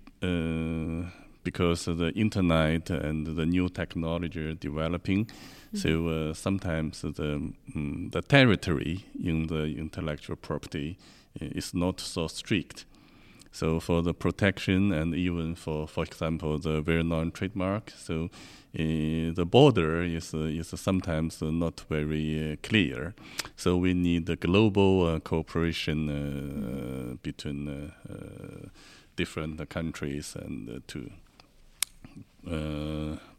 because 1.45 1.89
of 1.89 1.99
the 1.99 2.11
internet 2.13 2.91
and 2.91 3.27
the 3.27 3.47
new 3.47 3.69
technology 3.69 4.55
developing. 4.55 5.27
Mm-hmm. 5.27 5.77
So 5.77 6.09
uh, 6.09 6.35
sometimes 6.35 7.03
the 7.03 7.35
um, 7.75 8.11
the 8.13 8.23
territory 8.23 9.07
in 9.23 9.47
the 9.47 9.65
intellectual 9.79 10.37
property 10.37 10.99
is 11.41 11.75
not 11.75 12.01
so 12.01 12.27
strict. 12.29 12.87
So 13.53 13.81
for 13.81 14.03
the 14.03 14.15
protection 14.15 14.93
and 14.93 15.15
even 15.15 15.55
for, 15.57 15.89
for 15.89 16.05
example, 16.05 16.59
the 16.59 16.81
very 16.81 17.03
non 17.03 17.33
trademark, 17.33 17.93
so 17.97 18.31
uh, 18.73 19.33
the 19.35 19.45
border 19.45 20.03
is 20.03 20.33
uh, 20.33 20.39
is 20.39 20.73
sometimes 20.77 21.43
not 21.43 21.81
very 21.89 22.53
uh, 22.53 22.57
clear. 22.63 23.15
So 23.57 23.77
we 23.77 23.93
need 23.93 24.29
a 24.31 24.37
global 24.37 25.07
uh, 25.07 25.19
cooperation 25.19 26.09
uh, 26.09 27.15
between 27.23 27.69
uh, 27.69 28.69
different 29.17 29.69
countries 29.69 30.37
and 30.37 30.83
to 30.87 31.11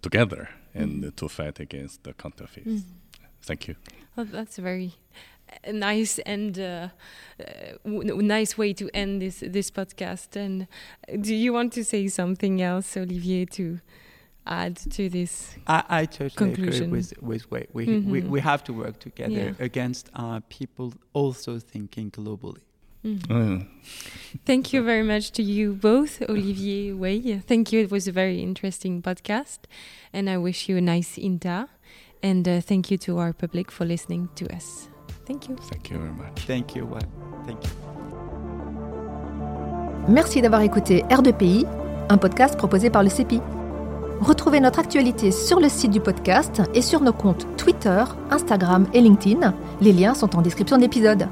together 0.02 0.50
and 0.74 1.04
mm. 1.04 1.16
to 1.16 1.28
fight 1.28 1.60
against 1.60 2.04
the 2.04 2.14
counterfeits. 2.14 2.68
Mm. 2.68 2.84
Thank 3.44 3.68
you. 3.68 3.76
Well, 4.16 4.26
that's 4.26 4.58
very 4.58 4.94
nice 5.72 6.20
and 6.20 6.58
uh, 6.60 6.90
uh, 7.40 7.46
nice 7.86 8.58
way 8.58 8.74
to 8.74 8.90
end 8.94 9.22
this 9.22 9.44
this 9.46 9.72
podcast. 9.72 10.36
And 10.36 10.68
do 11.22 11.36
you 11.36 11.54
want 11.54 11.74
to 11.74 11.84
say 11.84 12.08
something 12.08 12.62
else, 12.62 12.98
Olivier, 12.98 13.46
to 13.46 13.80
add 14.46 14.76
to 14.76 15.10
this? 15.10 15.56
I, 15.68 15.84
I 15.90 16.06
totally 16.06 16.30
conclusion? 16.30 16.84
agree 16.86 16.98
with 16.98 17.14
with 17.22 17.52
Wei. 17.52 17.68
We, 17.74 17.86
mm 17.86 18.04
-hmm. 18.04 18.12
we 18.12 18.22
we 18.22 18.42
have 18.42 18.64
to 18.64 18.74
work 18.74 19.00
together 19.00 19.46
yeah. 19.46 19.62
against 19.62 20.10
uh, 20.16 20.40
people 20.60 20.98
also 21.14 21.60
thinking 21.60 22.12
globally. 22.12 22.62
Mm 23.04 23.20
-hmm. 23.28 23.66
Thank 24.46 24.74
you 24.74 24.84
very 24.84 25.04
much 25.04 25.32
to 25.32 25.42
you 25.42 25.74
both, 25.74 26.22
Olivier 26.30 26.94
Wei. 26.94 27.42
Thank 27.48 27.72
you. 27.72 27.82
It 27.82 27.92
was 27.92 28.08
a 28.08 28.12
very 28.12 28.40
interesting 28.40 29.02
podcast, 29.02 29.60
and 30.14 30.30
I 30.30 30.38
wish 30.38 30.70
you 30.70 30.78
a 30.78 30.82
nice 30.82 31.22
INTA. 31.22 31.68
And 32.24 32.48
uh, 32.48 32.62
thank 32.62 32.92
you 32.92 32.98
to 33.00 33.18
our 33.18 33.34
public 33.34 33.72
for 33.72 33.86
listening 33.86 34.30
to 34.36 34.46
us. 34.56 34.90
Thank 35.26 35.50
you. 35.50 35.56
Thank 35.70 35.90
you 35.90 35.98
very 36.00 36.14
much. 36.14 36.46
Thank 36.46 36.76
you. 36.76 36.88
Thank 37.46 37.64
you. 37.64 37.72
Merci 40.08 40.42
d'avoir 40.42 40.62
écouté 40.62 41.04
R2PI, 41.10 41.66
un 42.10 42.18
podcast 42.18 42.58
proposé 42.58 42.90
par 42.90 43.04
le 43.04 43.10
CEPI. 43.10 43.40
Retrouvez 44.20 44.60
notre 44.60 44.80
actualité 44.80 45.32
sur 45.32 45.60
le 45.60 45.70
site 45.70 45.92
du 45.92 46.00
podcast 46.00 46.62
et 46.76 46.82
sur 46.82 47.02
nos 47.02 47.14
comptes 47.14 47.48
Twitter, 47.58 48.04
Instagram 48.30 48.88
et 48.94 49.02
LinkedIn. 49.02 49.54
Les 49.80 49.94
liens 49.94 50.14
sont 50.14 50.36
en 50.36 50.42
description 50.42 50.78
de 50.78 50.84
l'épisode. 50.84 51.28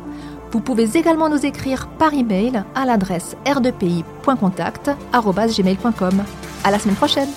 Vous 0.52 0.62
pouvez 0.62 0.98
également 0.98 1.30
nous 1.30 1.46
écrire 1.46 1.88
par 2.00 2.12
email 2.14 2.64
à 2.76 2.86
l'adresse 2.86 3.36
r2pi.contact@gmail.com. 3.46 6.24
À 6.64 6.72
la 6.72 6.80
semaine 6.80 6.96
prochaine. 6.96 7.30